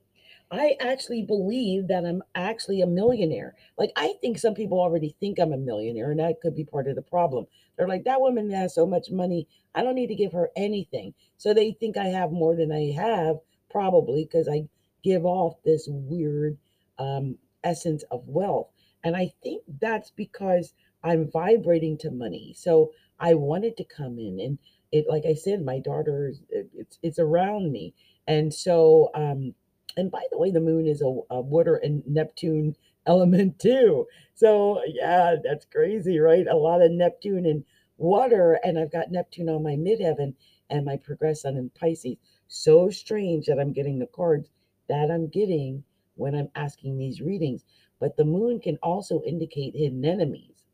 I 0.52 0.76
actually 0.80 1.22
believe 1.22 1.88
that 1.88 2.04
I'm 2.04 2.22
actually 2.34 2.82
a 2.82 2.86
millionaire. 2.86 3.56
Like, 3.78 3.90
I 3.96 4.14
think 4.20 4.38
some 4.38 4.54
people 4.54 4.78
already 4.78 5.16
think 5.18 5.38
I'm 5.40 5.52
a 5.52 5.56
millionaire, 5.56 6.10
and 6.10 6.20
that 6.20 6.40
could 6.42 6.54
be 6.54 6.64
part 6.64 6.86
of 6.88 6.94
the 6.94 7.02
problem. 7.02 7.46
They're 7.76 7.88
like, 7.88 8.04
that 8.04 8.20
woman 8.20 8.50
has 8.50 8.74
so 8.74 8.86
much 8.86 9.10
money. 9.10 9.48
I 9.74 9.82
don't 9.82 9.94
need 9.94 10.08
to 10.08 10.14
give 10.14 10.32
her 10.32 10.50
anything. 10.54 11.14
So 11.38 11.54
they 11.54 11.72
think 11.72 11.96
I 11.96 12.06
have 12.08 12.32
more 12.32 12.54
than 12.54 12.70
I 12.70 12.92
have, 12.92 13.36
probably 13.70 14.24
because 14.24 14.46
I 14.46 14.68
give 15.02 15.24
off 15.24 15.54
this 15.64 15.86
weird 15.88 16.58
um, 16.98 17.38
essence 17.64 18.04
of 18.10 18.28
wealth. 18.28 18.68
And 19.04 19.16
I 19.16 19.32
think 19.42 19.64
that's 19.80 20.10
because 20.10 20.74
I'm 21.02 21.30
vibrating 21.30 21.98
to 21.98 22.10
money. 22.10 22.54
So 22.56 22.92
I 23.18 23.34
wanted 23.34 23.76
to 23.78 23.84
come 23.84 24.18
in 24.18 24.38
and 24.38 24.58
it 24.92 25.06
like 25.08 25.24
I 25.26 25.34
said, 25.34 25.64
my 25.64 25.78
daughter 25.78 26.34
it's 26.50 26.98
it's 27.02 27.18
around 27.18 27.72
me. 27.72 27.94
And 28.28 28.52
so 28.52 29.10
um 29.14 29.54
and 29.96 30.10
by 30.10 30.22
the 30.30 30.38
way, 30.38 30.50
the 30.50 30.60
moon 30.60 30.86
is 30.86 31.02
a, 31.02 31.20
a 31.30 31.40
water 31.40 31.76
and 31.76 32.06
Neptune 32.06 32.76
element 33.06 33.58
too. 33.58 34.06
So 34.34 34.82
yeah, 34.86 35.36
that's 35.42 35.66
crazy, 35.66 36.18
right? 36.18 36.46
A 36.46 36.56
lot 36.56 36.82
of 36.82 36.90
Neptune 36.92 37.46
and 37.46 37.64
water, 37.98 38.58
and 38.64 38.78
I've 38.78 38.92
got 38.92 39.10
Neptune 39.10 39.48
on 39.48 39.62
my 39.62 39.74
midheaven 39.76 40.34
and 40.70 40.84
my 40.84 40.96
progress 40.96 41.42
sun 41.42 41.56
in 41.56 41.70
Pisces. 41.70 42.16
So 42.48 42.90
strange 42.90 43.46
that 43.46 43.58
I'm 43.58 43.72
getting 43.72 43.98
the 43.98 44.06
cards 44.06 44.50
that 44.88 45.10
I'm 45.10 45.28
getting 45.28 45.84
when 46.16 46.34
I'm 46.34 46.50
asking 46.54 46.98
these 46.98 47.20
readings. 47.20 47.64
But 48.00 48.16
the 48.16 48.24
moon 48.24 48.60
can 48.60 48.78
also 48.82 49.22
indicate 49.22 49.76
hidden 49.76 50.04
enemies. 50.04 50.64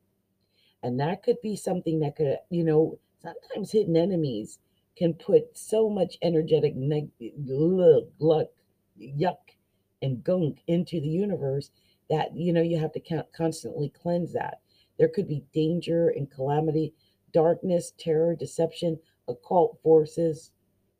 And 0.83 0.99
that 1.01 1.23
could 1.23 1.41
be 1.43 1.57
something 1.57 2.01
that 2.01 2.17
could, 2.17 2.39
you 2.51 2.65
know, 2.65 2.99
sometimes 3.21 3.73
hidden 3.73 3.97
enemies 3.97 4.59
can 4.97 5.15
put 5.15 5.57
so 5.57 5.89
much 5.89 6.19
energetic 6.23 6.75
neg- 6.75 7.11
luck, 8.19 8.49
yuck, 9.01 9.57
and 10.03 10.23
gunk 10.23 10.63
into 10.67 11.01
the 11.01 11.09
universe 11.09 11.71
that 12.11 12.37
you 12.37 12.53
know 12.53 12.63
you 12.63 12.79
have 12.79 12.93
to 12.93 13.25
constantly 13.37 13.91
cleanse 13.91 14.33
that. 14.33 14.61
There 14.99 15.09
could 15.09 15.29
be 15.29 15.45
danger 15.53 16.09
and 16.09 16.31
calamity, 16.31 16.95
darkness, 17.33 17.93
terror, 17.99 18.35
deception, 18.35 18.99
occult 19.29 19.79
forces, 19.83 20.51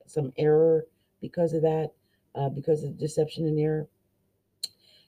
some 0.07 0.33
error 0.37 0.87
because 1.21 1.53
of 1.53 1.63
that, 1.63 1.93
uh, 2.35 2.49
because 2.49 2.85
of 2.85 2.99
deception 2.99 3.47
and 3.47 3.59
error. 3.59 3.89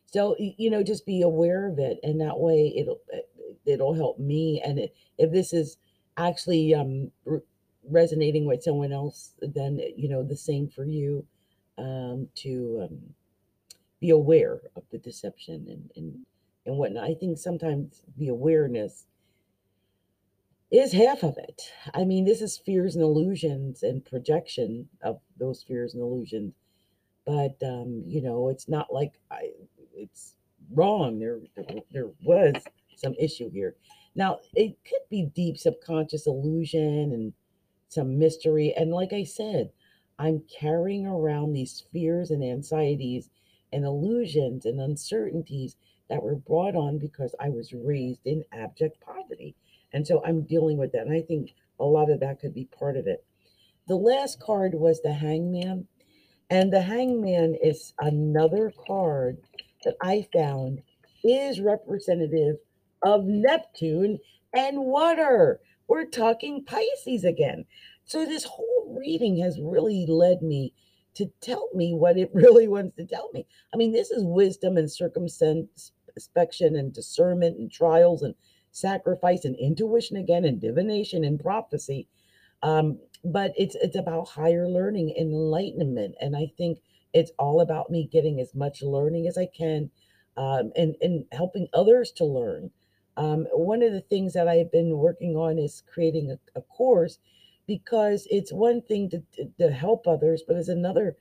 So 0.06 0.36
you 0.38 0.70
know, 0.70 0.82
just 0.82 1.06
be 1.06 1.22
aware 1.22 1.68
of 1.68 1.78
it, 1.78 2.00
and 2.02 2.20
that 2.20 2.38
way 2.38 2.72
it'll 2.76 3.00
uh, 3.12 3.18
it'll 3.66 3.94
help 3.94 4.18
me. 4.18 4.60
And 4.64 4.78
it, 4.78 4.94
if 5.18 5.30
this 5.30 5.52
is 5.52 5.76
actually 6.16 6.74
um, 6.74 7.10
re- 7.24 7.40
resonating 7.88 8.46
with 8.46 8.62
someone 8.62 8.92
else, 8.92 9.34
then 9.40 9.80
you 9.96 10.08
know 10.08 10.22
the 10.22 10.36
same 10.36 10.68
for 10.68 10.84
you 10.84 11.26
um, 11.80 12.28
to 12.36 12.88
um, 12.90 12.98
be 14.00 14.10
aware 14.10 14.60
of 14.76 14.84
the 14.90 14.98
deception 14.98 15.66
and 15.68 15.90
and 15.96 16.26
and 16.66 16.76
whatnot. 16.76 17.04
I 17.04 17.14
think 17.14 17.38
sometimes 17.38 18.02
the 18.18 18.28
awareness 18.28 19.06
is 20.70 20.92
half 20.92 21.22
of 21.24 21.36
it. 21.38 21.62
I 21.94 22.04
mean, 22.04 22.24
this 22.24 22.42
is 22.42 22.58
fears 22.58 22.94
and 22.94 23.02
illusions 23.02 23.82
and 23.82 24.04
projection 24.04 24.88
of 25.02 25.20
those 25.38 25.62
fears 25.62 25.94
and 25.94 26.02
illusions. 26.02 26.54
But 27.26 27.56
um, 27.62 28.02
you 28.06 28.22
know, 28.22 28.48
it's 28.50 28.68
not 28.68 28.92
like 28.92 29.12
I 29.30 29.50
it's 29.94 30.36
wrong. 30.72 31.18
There 31.18 31.40
there, 31.56 31.80
there 31.92 32.10
was 32.22 32.54
some 32.96 33.14
issue 33.18 33.50
here. 33.50 33.76
Now, 34.14 34.40
it 34.54 34.76
could 34.84 35.08
be 35.08 35.30
deep 35.34 35.56
subconscious 35.56 36.26
illusion 36.26 37.12
and 37.12 37.32
some 37.88 38.18
mystery. 38.18 38.74
And 38.76 38.90
like 38.90 39.12
I 39.12 39.24
said, 39.24 39.70
I'm 40.20 40.42
carrying 40.60 41.06
around 41.06 41.54
these 41.54 41.84
fears 41.92 42.30
and 42.30 42.44
anxieties 42.44 43.30
and 43.72 43.86
illusions 43.86 44.66
and 44.66 44.78
uncertainties 44.78 45.76
that 46.10 46.22
were 46.22 46.34
brought 46.34 46.76
on 46.76 46.98
because 46.98 47.34
I 47.40 47.48
was 47.48 47.72
raised 47.72 48.20
in 48.26 48.44
abject 48.52 49.00
poverty. 49.00 49.54
And 49.94 50.06
so 50.06 50.22
I'm 50.22 50.42
dealing 50.42 50.76
with 50.76 50.92
that. 50.92 51.06
And 51.06 51.16
I 51.16 51.22
think 51.22 51.54
a 51.78 51.84
lot 51.84 52.10
of 52.10 52.20
that 52.20 52.38
could 52.38 52.52
be 52.52 52.66
part 52.66 52.98
of 52.98 53.06
it. 53.06 53.24
The 53.88 53.96
last 53.96 54.40
card 54.40 54.74
was 54.74 55.00
the 55.00 55.14
hangman. 55.14 55.88
And 56.50 56.70
the 56.70 56.82
hangman 56.82 57.54
is 57.54 57.94
another 57.98 58.74
card 58.86 59.38
that 59.84 59.96
I 60.02 60.28
found 60.34 60.82
is 61.24 61.60
representative 61.60 62.56
of 63.02 63.24
Neptune 63.24 64.18
and 64.52 64.80
water. 64.80 65.60
We're 65.88 66.04
talking 66.04 66.62
Pisces 66.64 67.24
again. 67.24 67.64
So 68.04 68.26
this 68.26 68.44
whole 68.44 68.69
reading 68.90 69.38
has 69.38 69.60
really 69.60 70.06
led 70.06 70.42
me 70.42 70.72
to 71.14 71.26
tell 71.40 71.68
me 71.74 71.94
what 71.94 72.18
it 72.18 72.30
really 72.34 72.68
wants 72.68 72.96
to 72.96 73.06
tell 73.06 73.30
me. 73.32 73.46
I 73.72 73.76
mean, 73.76 73.92
this 73.92 74.10
is 74.10 74.24
wisdom 74.24 74.76
and 74.76 74.90
circumspection 74.90 76.76
and 76.76 76.92
discernment 76.92 77.58
and 77.58 77.70
trials 77.70 78.22
and 78.22 78.34
sacrifice 78.72 79.44
and 79.44 79.56
intuition 79.56 80.16
again 80.16 80.44
and 80.44 80.60
divination 80.60 81.24
and 81.24 81.40
prophecy. 81.40 82.08
Um, 82.62 82.98
but 83.24 83.52
it's 83.56 83.74
it's 83.76 83.96
about 83.96 84.28
higher 84.28 84.68
learning 84.68 85.14
enlightenment, 85.18 86.14
and 86.20 86.36
I 86.36 86.52
think 86.56 86.78
it's 87.12 87.32
all 87.38 87.60
about 87.60 87.90
me 87.90 88.08
getting 88.10 88.40
as 88.40 88.54
much 88.54 88.82
learning 88.82 89.26
as 89.26 89.36
I 89.38 89.46
can, 89.46 89.90
um, 90.36 90.72
and 90.76 90.96
and 91.00 91.24
helping 91.32 91.68
others 91.74 92.12
to 92.12 92.24
learn. 92.24 92.70
Um, 93.16 93.46
one 93.52 93.82
of 93.82 93.92
the 93.92 94.00
things 94.00 94.32
that 94.34 94.48
I've 94.48 94.72
been 94.72 94.96
working 94.98 95.36
on 95.36 95.58
is 95.58 95.82
creating 95.92 96.30
a, 96.30 96.58
a 96.58 96.62
course 96.62 97.18
because 97.70 98.26
it's 98.32 98.52
one 98.52 98.82
thing 98.82 99.08
to, 99.08 99.22
to, 99.60 99.70
help 99.70 100.08
others, 100.08 100.42
but 100.44 100.56
it's 100.56 100.66
another, 100.66 101.16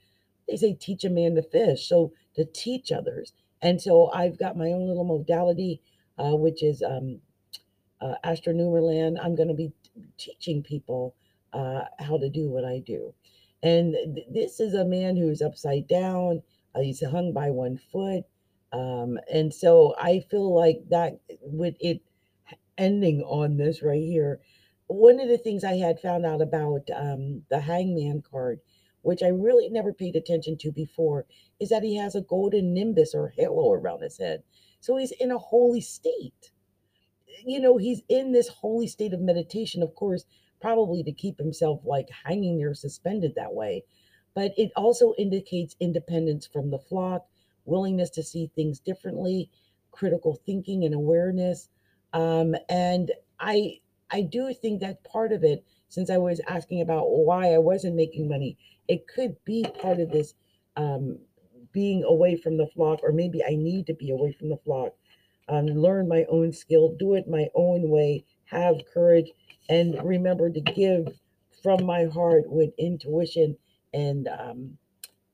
they 0.48 0.56
say, 0.56 0.74
teach 0.74 1.04
a 1.04 1.10
man 1.10 1.36
to 1.36 1.44
fish. 1.44 1.88
So 1.88 2.12
to 2.34 2.44
teach 2.44 2.92
others. 2.92 3.34
And 3.62 3.80
so 3.80 4.10
I've 4.10 4.40
got 4.40 4.58
my 4.58 4.72
own 4.72 4.88
little 4.88 5.04
modality, 5.04 5.80
uh, 6.18 6.36
which 6.36 6.64
is 6.64 6.82
um, 6.82 7.20
uh, 8.02 8.16
Astronumerland. 8.26 9.24
I'm 9.24 9.36
going 9.36 9.50
to 9.50 9.54
be 9.54 9.72
teaching 10.18 10.64
people 10.64 11.14
uh, 11.54 11.82
how 12.00 12.18
to 12.18 12.32
do 12.32 12.50
what 12.50 12.66
I 12.66 12.80
do. 12.80 13.14
And 13.62 13.94
th- 14.16 14.28
this 14.32 14.60
is 14.60 14.74
a 14.74 14.84
man 14.84 15.18
who's 15.18 15.44
upside 15.44 15.88
down. 15.88 16.42
Uh, 16.74 16.80
he's 16.80 17.06
hung 17.06 17.32
by 17.32 17.52
one 17.52 17.80
foot. 17.92 18.24
Um, 18.74 19.20
and 19.32 19.54
so 19.54 19.94
I 20.02 20.26
feel 20.32 20.52
like 20.52 20.82
that 20.90 21.20
with 21.44 21.76
it 21.80 22.02
ending 22.76 23.22
on 23.22 23.58
this 23.58 23.84
right 23.84 24.02
here, 24.02 24.40
one 24.90 25.20
of 25.20 25.30
the 25.30 25.38
things 25.38 25.64
I 25.64 25.76
had 25.76 26.00
found 26.00 26.26
out 26.26 26.42
about 26.42 26.90
um, 26.96 27.44
the 27.50 27.62
hangman 27.62 28.24
card, 28.24 28.60
which 29.04 29.22
I 29.22 29.28
really 29.28 29.70
never 29.70 29.94
paid 29.94 30.16
attention 30.16 30.58
to 30.58 30.72
before, 30.72 31.28
is 31.60 31.70
that 31.70 31.84
he 31.84 31.96
has 31.98 32.16
a 32.16 32.22
golden 32.22 32.74
nimbus 32.74 33.14
or 33.14 33.30
halo 33.30 33.72
around 33.72 34.02
his 34.02 34.18
head. 34.18 34.42
So 34.80 34.98
he's 34.98 35.12
in 35.12 35.30
a 35.32 35.38
holy 35.38 35.80
state. 35.80 36.52
You 37.46 37.60
know, 37.60 37.78
he's 37.78 38.02
in 38.10 38.32
this 38.32 38.48
holy 38.48 38.88
state 38.88 39.14
of 39.14 39.22
meditation, 39.22 39.84
of 39.84 39.94
course, 39.94 40.26
probably 40.60 41.04
to 41.04 41.12
keep 41.12 41.38
himself 41.38 41.82
like 41.86 42.10
hanging 42.26 42.58
there 42.58 42.74
suspended 42.74 43.34
that 43.36 43.54
way. 43.54 43.84
But 44.34 44.54
it 44.58 44.72
also 44.76 45.14
indicates 45.20 45.76
independence 45.80 46.48
from 46.48 46.72
the 46.72 46.80
flock, 46.80 47.28
willingness 47.66 48.10
to 48.12 48.24
see 48.24 48.50
things 48.56 48.80
differently, 48.80 49.52
critical 49.92 50.40
thinking 50.48 50.84
and 50.84 50.96
awareness. 50.96 51.70
Um, 52.12 52.56
and 52.68 53.12
I 53.40 53.82
I 54.12 54.22
do 54.22 54.54
think 54.54 54.82
that 54.82 55.04
part 55.04 55.32
of 55.32 55.44
it, 55.44 55.64
since 55.88 56.10
I 56.10 56.18
was 56.18 56.42
asking 56.48 56.82
about 56.82 57.10
why 57.10 57.54
I 57.54 57.58
wasn't 57.58 57.96
making 57.96 58.28
money, 58.28 58.58
it 58.88 59.08
could 59.08 59.36
be 59.46 59.66
part 59.82 60.00
of 60.00 60.12
this 60.12 60.34
um, 60.76 61.20
being 61.72 62.04
away 62.04 62.36
from 62.36 62.58
the 62.58 62.68
flock, 62.68 63.02
or 63.04 63.12
maybe 63.12 63.44
I 63.44 63.56
need 63.56 63.88
to 63.88 63.94
be 63.94 64.12
away 64.12 64.32
from 64.32 64.50
the 64.50 64.58
flock, 64.58 64.94
um, 65.48 65.66
learn 65.68 66.08
my 66.08 66.26
own 66.30 66.54
skill, 66.54 66.96
do 66.98 67.14
it 67.16 67.28
my 67.28 67.48
own 67.56 67.90
way, 67.90 68.26
have 68.46 68.82
courage, 68.92 69.32
and 69.68 70.04
remember 70.04 70.50
to 70.50 70.62
give 70.62 71.20
from 71.62 71.86
my 71.86 72.06
heart 72.06 72.50
with 72.50 72.72
intuition 72.78 73.58
and 73.94 74.28
um, 74.28 74.78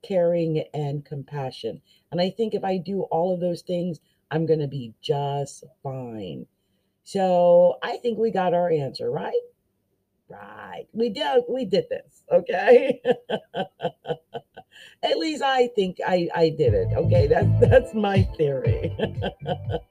caring 0.04 0.64
and 0.74 1.06
compassion. 1.06 1.82
And 2.12 2.20
I 2.22 2.30
think 2.30 2.54
if 2.54 2.64
I 2.64 2.78
do 2.78 3.02
all 3.04 3.34
of 3.34 3.40
those 3.40 3.62
things, 3.62 4.00
I'm 4.32 4.46
going 4.46 4.60
to 4.60 4.68
be 4.68 4.94
just 5.02 5.64
fine. 5.84 6.48
So 7.06 7.78
I 7.84 7.98
think 7.98 8.18
we 8.18 8.32
got 8.32 8.56
our 8.56 8.70
answer, 8.70 9.10
right? 9.10 9.34
Right. 10.28 10.88
We 10.91 11.10
did 11.10 11.44
we 11.48 11.65
did 11.65 11.86
this, 11.88 12.24
okay? 12.32 13.00
At 15.04 15.20
least 15.20 15.44
I 15.44 15.68
think 15.68 15.98
I 16.06 16.28
I 16.36 16.50
did 16.50 16.74
it. 16.74 16.88
Okay, 16.96 17.28
that's 17.28 17.48
that's 17.62 17.94
my 17.94 18.24
theory. 18.38 18.91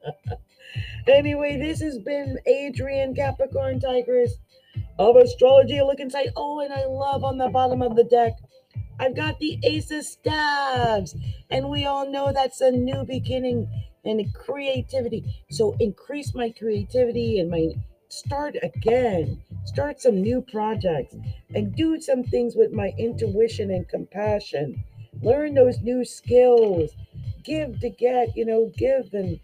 anyway, 1.06 1.56
this 1.56 1.80
has 1.80 1.98
been 1.98 2.36
Adrian 2.46 3.14
Capricorn 3.14 3.78
Tigress 3.78 4.34
of 4.98 5.14
Astrology 5.14 5.80
Look 5.82 6.00
Inside. 6.00 6.30
Oh, 6.34 6.58
and 6.60 6.72
I 6.72 6.84
love 6.84 7.22
on 7.22 7.38
the 7.38 7.48
bottom 7.48 7.80
of 7.80 7.94
the 7.94 8.04
deck. 8.04 8.32
I've 8.98 9.14
got 9.14 9.38
the 9.38 9.58
Ace 9.62 9.92
of 9.92 10.04
Staves, 10.04 11.14
and 11.48 11.68
we 11.68 11.84
all 11.84 12.10
know 12.10 12.32
that's 12.32 12.60
a 12.60 12.72
new 12.72 13.04
beginning 13.04 13.68
and 14.04 14.34
creativity. 14.34 15.44
So 15.50 15.76
increase 15.80 16.34
my 16.34 16.50
creativity 16.50 17.40
and 17.40 17.50
my 17.50 17.74
start 18.08 18.56
again, 18.62 19.42
start 19.64 20.00
some 20.00 20.20
new 20.20 20.40
projects, 20.40 21.16
and 21.54 21.74
do 21.74 22.00
some 22.00 22.22
things 22.22 22.54
with 22.54 22.72
my 22.72 22.92
intuition 22.98 23.70
and 23.70 23.88
compassion. 23.88 24.84
Learn 25.22 25.54
those 25.54 25.80
new 25.80 26.04
skills. 26.04 26.90
Give 27.42 27.78
to 27.80 27.90
get, 27.90 28.36
you 28.36 28.44
know, 28.44 28.72
give 28.76 29.12
and 29.12 29.40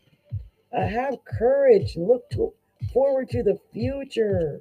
uh, 0.73 0.87
have 0.87 1.25
courage. 1.25 1.97
Look 1.97 2.29
to, 2.31 2.53
forward 2.93 3.29
to 3.31 3.43
the 3.43 3.59
future 3.73 4.61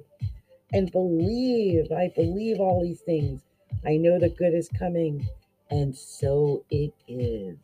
and 0.72 0.90
believe. 0.92 1.90
I 1.92 2.12
believe 2.14 2.60
all 2.60 2.82
these 2.82 3.00
things. 3.00 3.40
I 3.86 3.96
know 3.96 4.18
the 4.18 4.28
good 4.28 4.54
is 4.54 4.68
coming, 4.78 5.26
and 5.70 5.96
so 5.96 6.64
it 6.70 6.92
is. 7.08 7.56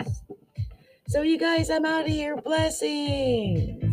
So, 1.09 1.23
you 1.23 1.39
guys, 1.39 1.71
I'm 1.71 1.85
out 1.85 2.03
of 2.03 2.09
here. 2.09 2.37
Blessings. 2.37 3.86